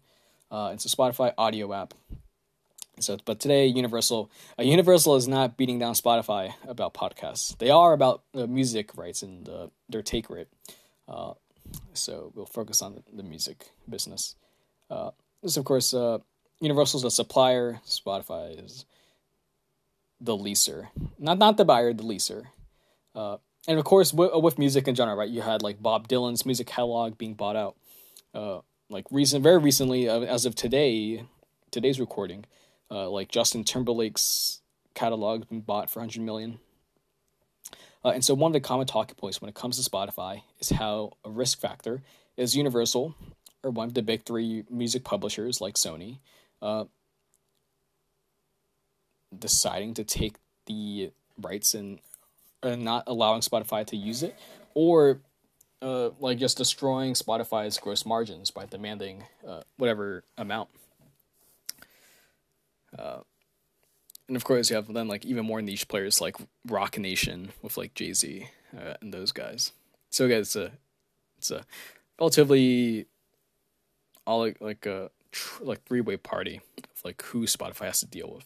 [0.51, 1.93] Uh, it's a Spotify audio app.
[2.99, 7.57] So, but today, Universal, uh, Universal is not beating down Spotify about podcasts.
[7.57, 10.47] They are about uh, music rights and uh, their take rate.
[11.08, 11.34] Uh,
[11.93, 14.36] so we'll focus on the, music business.
[14.89, 16.20] Uh, this, of course, uh,
[16.60, 17.80] Universal is a supplier.
[17.86, 18.86] Spotify is
[20.22, 20.88] the leaser,
[21.20, 22.45] not not the buyer, the leaser.
[23.14, 23.38] Uh,
[23.68, 25.30] and of course, with, with, music in general, right?
[25.30, 27.76] You had like Bob Dylan's music catalog being bought out.
[28.34, 31.24] Uh, like recent, very recently, uh, as of today,
[31.72, 32.45] today's recording,
[32.91, 34.62] uh, like Justin Timberlake's
[34.93, 36.60] catalog been bought for 100 million.
[38.06, 40.70] Uh, and so one of the common talking points when it comes to Spotify is
[40.70, 42.03] how a risk factor
[42.38, 43.16] is Universal
[43.64, 46.20] or one of the big three music publishers like Sony
[46.62, 46.86] uh,
[49.38, 50.36] deciding to take
[50.68, 51.99] the rights and,
[52.64, 54.36] not allowing Spotify to use it,
[54.74, 55.22] or
[55.84, 60.70] uh, like just destroying Spotify's gross margins by demanding uh, whatever amount.
[64.28, 66.36] And of course you have then like even more niche players like
[66.68, 69.72] Roc Nation with like Jay Z uh, and those guys.
[70.10, 70.72] So again, it's a
[71.38, 71.64] it's a
[72.20, 73.06] relatively
[74.26, 78.08] all like, like a tr- like three way party of like who Spotify has to
[78.08, 78.46] deal with.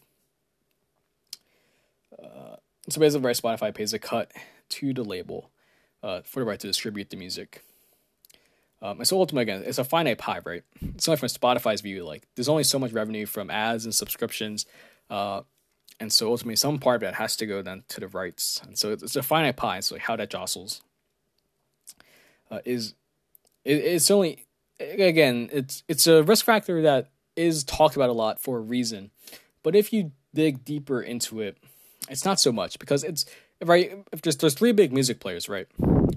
[2.22, 2.56] Uh,
[2.88, 4.32] so basically, right, Spotify pays a cut
[4.68, 5.50] to the label
[6.02, 7.62] uh, for the right to distribute the music.
[8.82, 10.62] Um, and so ultimately, again, it's a finite pie, right?
[10.80, 14.66] It's only from Spotify's view, like there's only so much revenue from ads and subscriptions.
[15.08, 15.42] Uh,
[16.00, 18.76] and so ultimately some part of that has to go then to the rights and
[18.78, 20.82] so it's a finite pie so how that jostles
[22.50, 22.94] uh, is
[23.64, 24.46] it, it's only
[24.80, 29.10] again it's it's a risk factor that is talked about a lot for a reason
[29.62, 31.58] but if you dig deeper into it
[32.08, 33.24] it's not so much because it's
[33.64, 35.68] right if there's there's three big music players right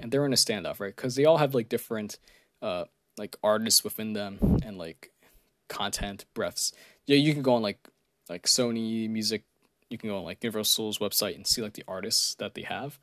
[0.04, 0.96] and they're in a standoff, right?
[0.96, 2.20] Because they all have like different,
[2.62, 2.86] uh,
[3.18, 5.12] like artists within them and like
[5.70, 6.74] content breaths.
[7.06, 7.80] Yeah, you can go on like
[8.30, 9.44] like Sony Music.
[9.94, 12.98] You can go on like Universal's website and see like the artists that they have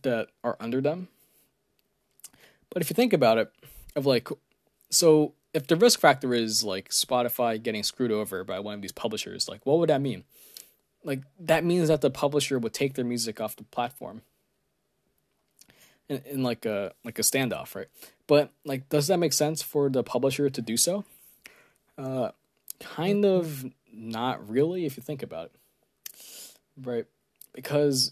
[0.00, 1.08] that are under them.
[2.70, 3.52] But if you think about it,
[3.94, 4.28] of like,
[4.88, 8.92] so if the risk factor is like Spotify getting screwed over by one of these
[8.92, 10.24] publishers, like what would that mean?
[11.04, 14.22] Like that means that the publisher would take their music off the platform.
[16.08, 17.88] In, in like a like a standoff, right?
[18.26, 21.04] But like, does that make sense for the publisher to do so?
[21.98, 22.30] Uh,
[22.78, 25.59] kind of not really, if you think about it,
[26.82, 27.06] right?
[27.52, 28.10] Because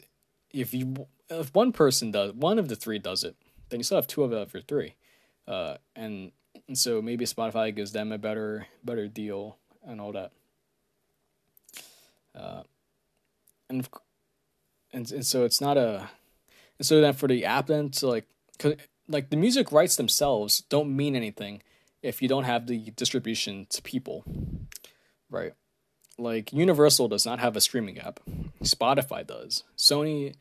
[0.50, 3.36] if you if one person does one of the three does it,
[3.68, 4.94] then you still have two of the other three,
[5.46, 6.32] uh, and,
[6.66, 9.56] and so maybe Spotify gives them a better better deal
[9.86, 10.32] and all that.
[12.34, 12.62] Uh,
[13.68, 13.88] and
[14.92, 16.10] and and so it's not a,
[16.78, 18.26] and so then for the app then to like,
[19.08, 21.62] like the music rights themselves don't mean anything
[22.02, 24.24] if you don't have the distribution to people,
[25.30, 25.52] right?
[26.16, 28.20] Like Universal does not have a streaming app.
[28.62, 29.64] Spotify does.
[29.76, 30.34] Sony,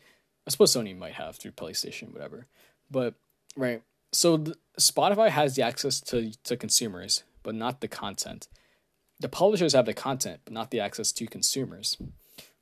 [0.45, 2.47] I suppose Sony might have through PlayStation, whatever.
[2.89, 3.15] But
[3.55, 8.47] right, so the, Spotify has the access to to consumers, but not the content.
[9.19, 11.97] The publishers have the content, but not the access to consumers,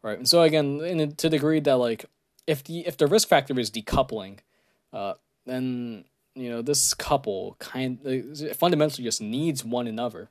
[0.01, 0.17] right?
[0.17, 2.05] And so again, in, to the degree that like
[2.47, 4.39] if the if the risk factor is decoupling,
[4.93, 5.13] uh,
[5.45, 10.29] then you know this couple kind of, fundamentally just needs one another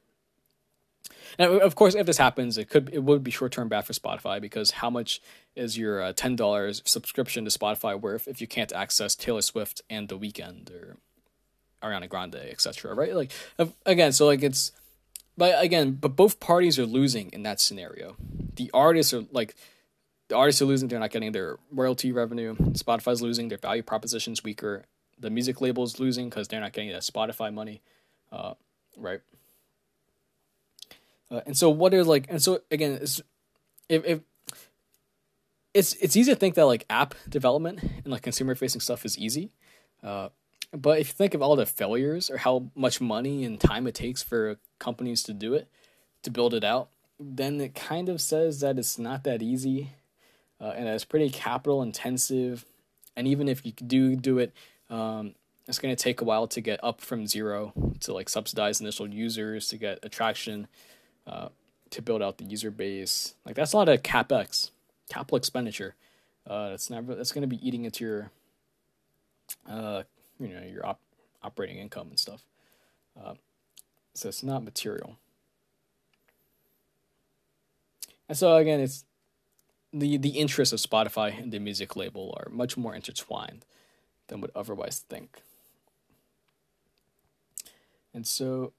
[1.39, 3.93] and of course if this happens it could it would be short term bad for
[3.93, 5.21] spotify because how much
[5.55, 10.09] is your uh, $10 subscription to spotify worth if you can't access taylor swift and
[10.09, 10.97] the Weeknd or
[11.83, 13.15] ariana grande etc right?
[13.15, 13.31] Like
[13.85, 14.73] again so like it's
[15.37, 18.17] but again but both parties are losing in that scenario.
[18.57, 19.55] The artists are like
[20.29, 20.89] the artists are losing.
[20.89, 22.55] They're not getting their royalty revenue.
[22.55, 23.49] Spotify's losing.
[23.49, 24.85] Their value proposition's weaker.
[25.19, 27.83] The music label's losing because they're not getting that Spotify money,
[28.33, 28.55] uh,
[28.97, 29.21] right?
[31.31, 33.21] Uh, and so what are like, and so again, it's,
[33.89, 34.21] if if
[35.73, 39.19] it's it's easy to think that like app development and like consumer facing stuff is
[39.19, 39.51] easy,
[40.03, 40.29] uh,
[40.73, 43.95] but if you think of all the failures or how much money and time it
[43.95, 45.69] takes for companies to do it,
[46.23, 49.91] to build it out, then it kind of says that it's not that easy,
[50.61, 52.65] uh, and it's pretty capital intensive.
[53.17, 54.53] And even if you do do it
[54.91, 55.35] um,
[55.67, 59.09] it's going to take a while to get up from zero to like subsidize initial
[59.09, 60.69] users to get attraction
[61.27, 61.49] uh,
[61.91, 63.35] to build out the user base.
[63.45, 64.71] Like that's a lot of capex,
[65.09, 65.95] capital expenditure.
[66.47, 68.31] Uh, it's never that's going to be eating into your,
[69.69, 70.03] uh,
[70.39, 71.01] you know, your op-
[71.43, 72.43] operating income and stuff.
[73.19, 73.35] Uh,
[74.15, 75.17] so it's not material.
[78.29, 79.05] And so again, it's
[79.93, 83.65] the the interests of Spotify and the music label are much more intertwined
[84.29, 85.43] than would otherwise think.
[88.13, 88.73] And so,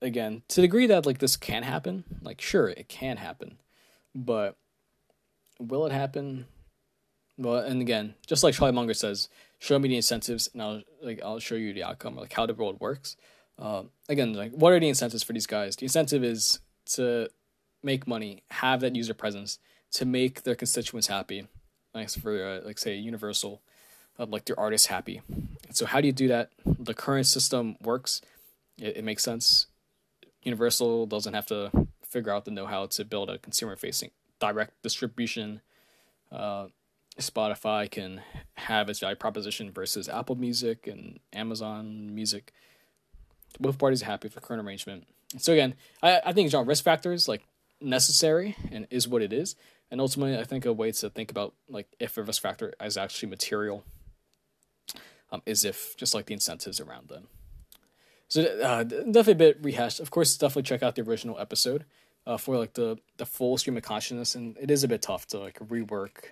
[0.00, 3.58] again, to the degree that like this can happen, like sure it can happen,
[4.14, 4.56] but
[5.58, 6.46] will it happen?
[7.38, 11.20] Well, and again, just like Charlie Munger says, show me the incentives, and I'll like
[11.22, 13.16] I'll show you the outcome, like how the world works.
[13.58, 15.76] Uh, again, like what are the incentives for these guys?
[15.76, 16.60] The incentive is
[16.94, 17.28] to
[17.82, 19.58] make money, have that user presence,
[19.92, 21.46] to make their constituents happy.
[21.94, 23.60] Like for uh, like say Universal,
[24.18, 25.20] of like their artists happy.
[25.70, 26.50] So how do you do that?
[26.64, 28.20] The current system works.
[28.78, 29.66] It, it makes sense.
[30.42, 31.70] Universal doesn't have to
[32.02, 35.60] figure out the know-how to build a consumer-facing direct distribution.
[36.30, 36.66] Uh,
[37.18, 38.22] Spotify can
[38.54, 42.52] have its value proposition versus Apple Music and Amazon Music.
[43.60, 45.06] Both parties are happy with the current arrangement.
[45.38, 47.42] So again, I, I think genre risk factors like
[47.80, 49.56] necessary and is what it is.
[49.90, 52.96] And ultimately, I think a way to think about like if a risk factor is
[52.96, 53.84] actually material
[55.30, 57.28] um, is if just like the incentives around them.
[58.32, 60.00] So uh, definitely a bit rehashed.
[60.00, 61.84] Of course, definitely check out the original episode
[62.26, 65.26] uh, for like the the full stream of consciousness, and it is a bit tough
[65.28, 66.30] to like rework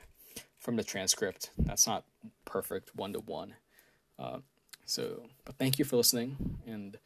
[0.59, 1.51] from the transcript.
[1.59, 2.05] That's not
[2.47, 3.57] perfect one to one.
[4.87, 6.99] So, but thank you for listening, and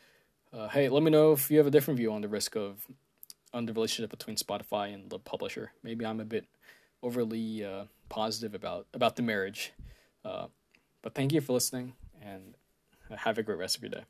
[0.52, 2.86] uh, hey, let me know if you have a different view on the risk of
[3.52, 5.72] on the relationship between Spotify and the publisher.
[5.82, 6.46] Maybe I'm a bit
[7.02, 9.72] overly uh, positive about about the marriage.
[10.24, 10.46] Uh,
[11.02, 12.54] but thank you for listening and
[13.16, 14.04] have a great rest of your day.